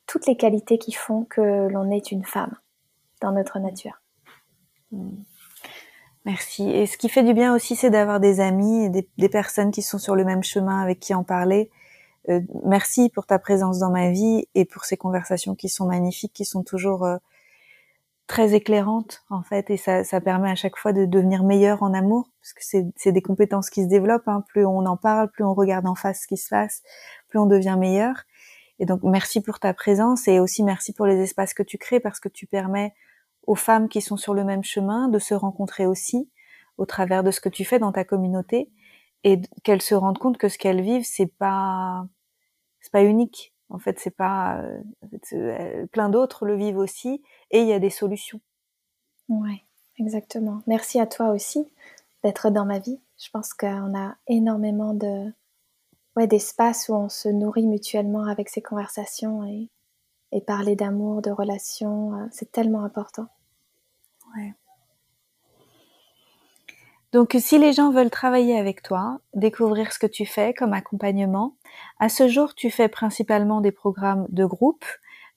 toutes 0.07 0.25
les 0.27 0.37
qualités 0.37 0.77
qui 0.77 0.93
font 0.93 1.25
que 1.25 1.67
l'on 1.67 1.91
est 1.91 2.11
une 2.11 2.23
femme 2.23 2.55
dans 3.21 3.31
notre 3.31 3.59
nature. 3.59 3.99
Hmm. 4.91 5.23
Merci. 6.25 6.69
Et 6.69 6.85
ce 6.85 6.97
qui 6.97 7.09
fait 7.09 7.23
du 7.23 7.33
bien 7.33 7.55
aussi, 7.55 7.75
c'est 7.75 7.89
d'avoir 7.89 8.19
des 8.19 8.39
amis 8.39 8.85
et 8.85 8.89
des, 9.17 9.29
personnes 9.29 9.71
qui 9.71 9.81
sont 9.81 9.97
sur 9.97 10.15
le 10.15 10.25
même 10.25 10.43
chemin 10.43 10.81
avec 10.81 10.99
qui 10.99 11.13
en 11.13 11.23
parler. 11.23 11.71
Euh, 12.27 12.41
merci 12.65 13.09
pour 13.09 13.25
ta 13.25 13.39
présence 13.39 13.79
dans 13.79 13.89
ma 13.89 14.11
vie 14.11 14.47
et 14.53 14.65
pour 14.65 14.83
ces 14.83 14.97
conversations 14.97 15.55
qui 15.55 15.69
sont 15.69 15.87
magnifiques, 15.87 16.33
qui 16.33 16.45
sont 16.45 16.63
toujours 16.63 17.05
euh, 17.05 17.17
très 18.29 18.53
éclairantes 18.53 19.23
en 19.31 19.41
fait, 19.41 19.71
et 19.71 19.75
ça, 19.75 20.03
ça, 20.03 20.21
permet 20.21 20.51
à 20.51 20.55
chaque 20.55 20.77
fois 20.77 20.93
de 20.93 21.05
devenir 21.05 21.43
meilleur 21.43 21.81
en 21.81 21.95
amour, 21.95 22.29
parce 22.39 22.53
que 22.53 22.91
c'est 22.95 23.11
des 23.11 23.21
compétences 23.23 23.71
qui 23.71 23.83
se 23.83 23.89
développent. 23.89 24.27
Hein. 24.27 24.45
Plus 24.47 24.65
on 24.65 24.85
en 24.85 24.97
parle, 24.97 25.31
plus 25.31 25.43
on 25.43 25.55
regarde 25.55 25.87
en 25.87 25.95
face 25.95 26.21
ce 26.21 26.27
qui 26.27 26.37
se 26.37 26.47
passe, 26.47 26.83
plus 27.27 27.39
on 27.39 27.47
devient 27.47 27.75
meilleur. 27.77 28.13
Et 28.77 28.85
donc 28.85 29.01
merci 29.03 29.41
pour 29.41 29.59
ta 29.59 29.73
présence 29.73 30.27
et 30.27 30.39
aussi 30.39 30.63
merci 30.63 30.93
pour 30.93 31.07
les 31.07 31.19
espaces 31.21 31.55
que 31.55 31.63
tu 31.63 31.79
crées 31.79 31.99
parce 31.99 32.19
que 32.19 32.29
tu 32.29 32.45
permets 32.45 32.93
aux 33.47 33.55
femmes 33.55 33.89
qui 33.89 33.99
sont 33.99 34.15
sur 34.15 34.35
le 34.35 34.43
même 34.43 34.63
chemin 34.63 35.09
de 35.09 35.17
se 35.17 35.33
rencontrer 35.33 35.87
aussi 35.87 36.29
au 36.77 36.85
travers 36.85 37.23
de 37.23 37.31
ce 37.31 37.41
que 37.41 37.49
tu 37.49 37.65
fais 37.65 37.79
dans 37.79 37.91
ta 37.91 38.03
communauté 38.03 38.69
et 39.23 39.41
qu'elles 39.63 39.81
se 39.81 39.95
rendent 39.95 40.19
compte 40.19 40.37
que 40.37 40.49
ce 40.49 40.57
qu'elles 40.57 40.81
vivent 40.81 41.03
c'est 41.03 41.33
pas 41.37 42.05
c'est 42.79 42.91
pas 42.91 43.03
unique 43.03 43.53
en 43.69 43.79
fait 43.79 43.99
c'est 43.99 44.15
pas 44.15 44.61
euh, 45.33 45.85
plein 45.91 46.09
d'autres 46.09 46.45
le 46.45 46.55
vivent 46.55 46.77
aussi 46.77 47.21
et 47.51 47.61
il 47.61 47.67
y 47.67 47.73
a 47.73 47.79
des 47.79 47.89
solutions. 47.89 48.39
Ouais 49.27 49.63
exactement. 49.99 50.61
Merci 50.67 50.99
à 50.99 51.05
toi 51.05 51.29
aussi 51.29 51.67
d'être 52.23 52.49
dans 52.49 52.65
ma 52.65 52.79
vie. 52.79 52.99
Je 53.17 53.29
pense 53.29 53.53
qu'on 53.53 53.97
a 53.97 54.15
énormément 54.27 54.93
de 54.93 55.31
ouais 56.15 56.27
d'espace 56.27 56.89
où 56.89 56.93
on 56.93 57.09
se 57.09 57.29
nourrit 57.29 57.67
mutuellement 57.67 58.25
avec 58.25 58.49
ces 58.49 58.61
conversations 58.61 59.43
et, 59.45 59.69
et 60.31 60.41
parler 60.41 60.75
d'amour 60.75 61.21
de 61.21 61.31
relations 61.31 62.15
euh, 62.15 62.25
c'est 62.31 62.51
tellement 62.51 62.83
important. 62.83 63.27
Donc, 67.11 67.35
si 67.39 67.57
les 67.57 67.73
gens 67.73 67.91
veulent 67.91 68.11
travailler 68.11 68.55
avec 68.55 68.83
toi, 68.83 69.19
découvrir 69.33 69.91
ce 69.91 69.97
que 69.97 70.05
tu 70.05 70.27
fais 70.27 70.53
comme 70.53 70.73
accompagnement, 70.73 71.55
à 71.99 72.07
ce 72.07 72.27
jour, 72.27 72.53
tu 72.53 72.69
fais 72.69 72.87
principalement 72.87 73.61
des 73.61 73.71
programmes 73.71 74.27
de 74.29 74.45
groupe. 74.45 74.85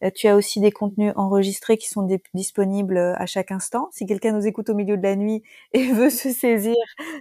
Euh, 0.02 0.10
tu 0.14 0.28
as 0.28 0.36
aussi 0.36 0.60
des 0.60 0.70
contenus 0.70 1.12
enregistrés 1.16 1.76
qui 1.76 1.88
sont 1.88 2.06
disponibles 2.34 2.96
euh, 2.96 3.14
à 3.16 3.26
chaque 3.26 3.50
instant. 3.50 3.88
Si 3.92 4.06
quelqu'un 4.06 4.32
nous 4.32 4.46
écoute 4.46 4.68
au 4.70 4.74
milieu 4.74 4.96
de 4.96 5.02
la 5.02 5.16
nuit 5.16 5.42
et 5.72 5.92
veut 5.92 6.10
se 6.10 6.30
saisir 6.30 6.76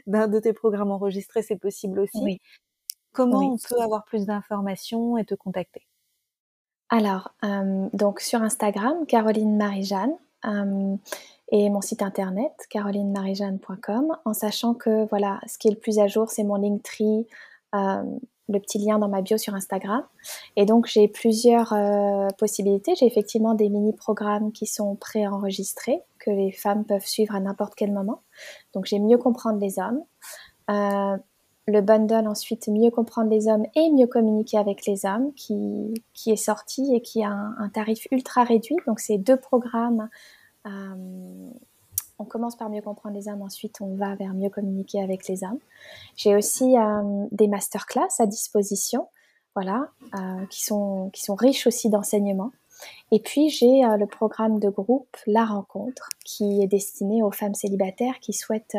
d'un 0.07 0.27
de 0.27 0.39
tes 0.39 0.53
programmes 0.53 0.91
enregistrés, 0.91 1.41
c'est 1.41 1.57
possible 1.57 1.99
aussi. 1.99 2.39
Comment 3.13 3.53
on 3.53 3.57
peut 3.57 3.81
avoir 3.81 4.05
plus 4.05 4.25
d'informations 4.25 5.17
et 5.17 5.25
te 5.25 5.35
contacter? 5.35 5.85
Alors, 6.89 7.33
euh, 7.43 7.89
donc 7.93 8.21
sur 8.21 8.41
Instagram, 8.41 9.05
Caroline 9.05 9.57
Marie-Jeanne 9.57 10.15
et 11.51 11.69
mon 11.69 11.81
site 11.81 12.01
internet 12.01 12.51
carolinemarijeanne.com 12.69 14.17
en 14.25 14.33
sachant 14.33 14.73
que 14.73 15.07
voilà, 15.09 15.39
ce 15.47 15.57
qui 15.57 15.67
est 15.67 15.71
le 15.71 15.77
plus 15.77 15.99
à 15.99 16.07
jour, 16.07 16.29
c'est 16.29 16.43
mon 16.43 16.55
Linktree, 16.55 17.27
euh, 17.75 18.03
le 18.49 18.59
petit 18.59 18.79
lien 18.79 18.99
dans 18.99 19.07
ma 19.07 19.21
bio 19.21 19.37
sur 19.37 19.53
Instagram. 19.55 20.03
Et 20.55 20.65
donc 20.65 20.87
j'ai 20.87 21.07
plusieurs 21.07 21.73
euh, 21.73 22.27
possibilités. 22.37 22.93
J'ai 22.95 23.05
effectivement 23.05 23.53
des 23.53 23.69
mini-programmes 23.69 24.51
qui 24.51 24.65
sont 24.65 24.95
pré-enregistrés 24.95 26.01
que 26.19 26.31
les 26.31 26.51
femmes 26.51 26.85
peuvent 26.85 27.05
suivre 27.05 27.35
à 27.35 27.39
n'importe 27.39 27.75
quel 27.75 27.91
moment. 27.91 28.21
Donc 28.73 28.85
j'ai 28.85 28.99
mieux 28.99 29.17
comprendre 29.17 29.59
les 29.59 29.79
hommes. 29.79 30.01
Euh, 30.69 31.17
le 31.67 31.81
bundle 31.81 32.27
ensuite 32.27 32.67
mieux 32.67 32.89
comprendre 32.89 33.29
les 33.29 33.47
hommes 33.47 33.65
et 33.75 33.89
mieux 33.91 34.07
communiquer 34.07 34.57
avec 34.57 34.85
les 34.85 35.05
hommes 35.05 35.31
qui, 35.35 35.93
est 36.25 36.35
sorti 36.35 36.93
et 36.93 37.01
qui 37.01 37.23
a 37.23 37.29
un, 37.29 37.55
un 37.57 37.69
tarif 37.69 38.07
ultra 38.11 38.43
réduit. 38.43 38.75
Donc 38.87 38.99
c'est 38.99 39.17
deux 39.17 39.37
programmes 39.37 40.09
euh, 40.65 41.51
on 42.21 42.25
commence 42.25 42.55
par 42.55 42.69
mieux 42.69 42.81
comprendre 42.81 43.15
les 43.15 43.27
âmes, 43.27 43.41
ensuite 43.41 43.81
on 43.81 43.95
va 43.95 44.15
vers 44.15 44.33
mieux 44.33 44.49
communiquer 44.49 45.01
avec 45.01 45.27
les 45.27 45.43
âmes. 45.43 45.59
J'ai 46.15 46.35
aussi 46.35 46.77
euh, 46.77 47.25
des 47.31 47.47
masterclass 47.47 48.09
à 48.19 48.25
disposition, 48.25 49.07
voilà, 49.55 49.89
euh, 50.15 50.45
qui, 50.49 50.63
sont, 50.63 51.11
riches 51.37 51.67
aussi 51.67 51.89
d'enseignements. 51.89 52.51
Et 53.11 53.19
puis 53.19 53.49
j'ai 53.49 53.81
le 53.97 54.05
programme 54.05 54.59
de 54.59 54.69
groupe 54.69 55.15
La 55.27 55.45
Rencontre, 55.45 56.09
qui 56.23 56.63
est 56.63 56.67
destiné 56.67 57.21
aux 57.21 57.31
femmes 57.31 57.53
célibataires 57.53 58.19
qui 58.19 58.33
souhaitent 58.33 58.77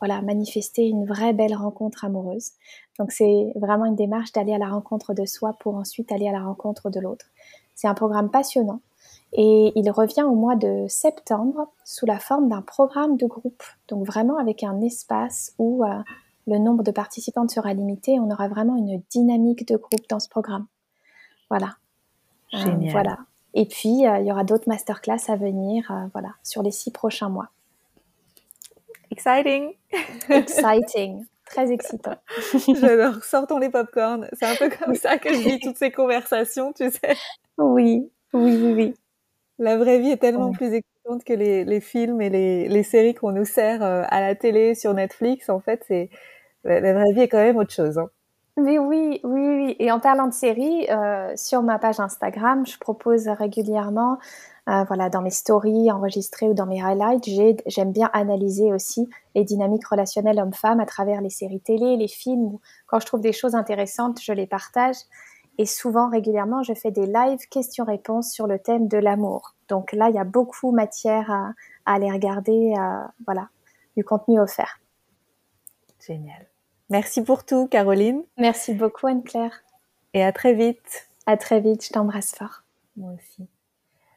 voilà, 0.00 0.20
manifester 0.22 0.86
une 0.86 1.06
vraie 1.06 1.32
belle 1.32 1.54
rencontre 1.54 2.04
amoureuse. 2.04 2.52
Donc 2.98 3.12
c'est 3.12 3.52
vraiment 3.56 3.86
une 3.86 3.96
démarche 3.96 4.32
d'aller 4.32 4.54
à 4.54 4.58
la 4.58 4.68
rencontre 4.68 5.14
de 5.14 5.24
soi 5.24 5.54
pour 5.60 5.76
ensuite 5.76 6.12
aller 6.12 6.28
à 6.28 6.32
la 6.32 6.42
rencontre 6.42 6.90
de 6.90 7.00
l'autre. 7.00 7.26
C'est 7.74 7.88
un 7.88 7.94
programme 7.94 8.30
passionnant 8.30 8.80
et 9.32 9.72
il 9.74 9.90
revient 9.90 10.22
au 10.22 10.34
mois 10.34 10.56
de 10.56 10.86
septembre 10.88 11.68
sous 11.84 12.06
la 12.06 12.18
forme 12.18 12.48
d'un 12.48 12.62
programme 12.62 13.16
de 13.16 13.26
groupe, 13.26 13.62
donc 13.88 14.06
vraiment 14.06 14.38
avec 14.38 14.62
un 14.62 14.80
espace 14.80 15.54
où 15.58 15.84
euh, 15.84 16.02
le 16.46 16.58
nombre 16.58 16.82
de 16.82 16.90
participantes 16.90 17.50
sera 17.50 17.74
limité. 17.74 18.18
On 18.18 18.30
aura 18.30 18.48
vraiment 18.48 18.76
une 18.76 19.02
dynamique 19.10 19.68
de 19.68 19.76
groupe 19.76 20.08
dans 20.08 20.20
ce 20.20 20.28
programme. 20.28 20.66
Voilà. 21.50 21.76
Euh, 22.54 22.58
Génial. 22.58 22.92
voilà. 22.92 23.18
Et 23.52 23.66
puis, 23.66 24.06
euh, 24.06 24.18
il 24.18 24.26
y 24.26 24.32
aura 24.32 24.44
d'autres 24.44 24.68
masterclass 24.68 25.28
à 25.28 25.36
venir 25.36 25.92
voilà, 26.12 26.34
sur 26.42 26.62
les 26.62 26.70
six 26.70 26.90
prochains 26.90 27.28
mois. 27.28 27.48
Exciting 29.10 29.72
Exciting 30.28 31.24
Très 31.44 31.72
excitant. 31.72 32.14
J'adore. 32.80 33.24
Sortons 33.24 33.58
les 33.58 33.70
popcorns. 33.70 34.28
C'est 34.34 34.44
un 34.44 34.54
peu 34.54 34.68
comme 34.68 34.94
ça 34.94 35.16
que 35.16 35.32
je 35.32 35.38
vis 35.38 35.58
toutes 35.60 35.78
ces 35.78 35.90
conversations, 35.90 36.74
tu 36.74 36.90
sais. 36.90 37.16
Oui, 37.56 38.10
oui, 38.34 38.56
oui, 38.62 38.72
oui. 38.74 38.94
La 39.58 39.76
vraie 39.76 39.98
vie 39.98 40.10
est 40.10 40.18
tellement 40.18 40.52
plus 40.52 40.72
excitante 40.72 41.24
que 41.24 41.32
les, 41.32 41.64
les 41.64 41.80
films 41.80 42.20
et 42.20 42.30
les, 42.30 42.68
les 42.68 42.82
séries 42.82 43.14
qu'on 43.14 43.32
nous 43.32 43.44
sert 43.44 43.82
euh, 43.82 44.02
à 44.08 44.20
la 44.20 44.34
télé, 44.34 44.74
sur 44.74 44.94
Netflix. 44.94 45.48
En 45.48 45.60
fait, 45.60 45.84
c'est 45.88 46.10
la 46.64 46.92
vraie 46.92 47.12
vie 47.12 47.22
est 47.22 47.28
quand 47.28 47.38
même 47.38 47.56
autre 47.56 47.72
chose. 47.72 47.98
Hein. 47.98 48.08
Mais 48.58 48.78
oui, 48.78 49.20
oui, 49.22 49.48
oui. 49.48 49.76
Et 49.78 49.92
en 49.92 50.00
parlant 50.00 50.26
de 50.26 50.32
séries, 50.32 50.88
euh, 50.90 51.32
sur 51.36 51.62
ma 51.62 51.78
page 51.78 52.00
Instagram, 52.00 52.66
je 52.66 52.76
propose 52.78 53.28
régulièrement, 53.28 54.18
euh, 54.68 54.82
voilà, 54.88 55.08
dans 55.08 55.22
mes 55.22 55.30
stories 55.30 55.92
enregistrées 55.92 56.48
ou 56.48 56.54
dans 56.54 56.66
mes 56.66 56.82
highlights, 56.82 57.24
j'aime 57.66 57.92
bien 57.92 58.10
analyser 58.12 58.72
aussi 58.72 59.08
les 59.36 59.44
dynamiques 59.44 59.86
relationnelles 59.86 60.40
hommes-femmes 60.40 60.80
à 60.80 60.86
travers 60.86 61.20
les 61.20 61.30
séries 61.30 61.60
télé, 61.60 61.96
les 61.96 62.08
films. 62.08 62.58
Quand 62.86 62.98
je 62.98 63.06
trouve 63.06 63.20
des 63.20 63.32
choses 63.32 63.54
intéressantes, 63.54 64.20
je 64.20 64.32
les 64.32 64.46
partage. 64.46 64.96
Et 65.58 65.66
souvent, 65.66 66.08
régulièrement, 66.08 66.62
je 66.62 66.72
fais 66.72 66.90
des 66.92 67.06
lives 67.06 67.48
questions-réponses 67.50 68.30
sur 68.30 68.46
le 68.46 68.58
thème 68.58 68.86
de 68.86 68.96
l'amour. 68.96 69.54
Donc 69.68 69.92
là, 69.92 70.08
il 70.08 70.14
y 70.14 70.18
a 70.18 70.24
beaucoup 70.24 70.70
matière 70.70 71.30
à, 71.30 71.52
à 71.84 71.94
aller 71.94 72.10
regarder, 72.10 72.74
euh, 72.78 73.04
voilà, 73.26 73.48
du 73.96 74.04
contenu 74.04 74.40
offert. 74.40 74.80
Génial. 76.06 76.46
Merci 76.90 77.22
pour 77.22 77.44
tout, 77.44 77.66
Caroline. 77.66 78.22
Merci 78.38 78.72
beaucoup, 78.72 79.08
Anne-Claire. 79.08 79.62
Et 80.14 80.24
à 80.24 80.32
très 80.32 80.54
vite. 80.54 81.08
À 81.26 81.36
très 81.36 81.60
vite, 81.60 81.84
je 81.84 81.90
t'embrasse 81.90 82.34
fort. 82.34 82.62
Moi 82.96 83.12
aussi. 83.12 83.46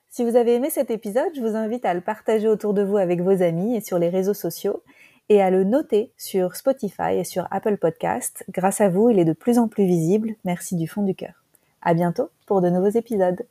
Si 0.10 0.24
vous 0.24 0.36
avez 0.36 0.56
aimé 0.56 0.70
cet 0.70 0.92
épisode, 0.92 1.32
je 1.36 1.42
vous 1.42 1.56
invite 1.56 1.86
à 1.86 1.94
le 1.94 2.02
partager 2.02 2.48
autour 2.48 2.74
de 2.74 2.84
vous 2.84 2.98
avec 2.98 3.22
vos 3.22 3.42
amis 3.42 3.76
et 3.76 3.82
sur 3.82 3.98
les 3.98 4.10
réseaux 4.10 4.34
sociaux 4.34 4.84
et 5.32 5.42
à 5.42 5.50
le 5.50 5.64
noter 5.64 6.12
sur 6.18 6.58
Spotify 6.58 7.14
et 7.14 7.24
sur 7.24 7.48
Apple 7.52 7.78
Podcast. 7.78 8.44
Grâce 8.50 8.82
à 8.82 8.90
vous, 8.90 9.10
il 9.10 9.18
est 9.18 9.24
de 9.24 9.32
plus 9.32 9.60
en 9.60 9.70
plus 9.70 9.86
visible. 9.86 10.36
Merci 10.44 10.76
du 10.76 10.90
fond 10.90 11.04
du 11.04 11.16
cœur. 11.16 11.46
À 11.82 11.94
bientôt 11.94 12.30
pour 12.46 12.60
de 12.60 12.70
nouveaux 12.70 12.90
épisodes. 12.90 13.42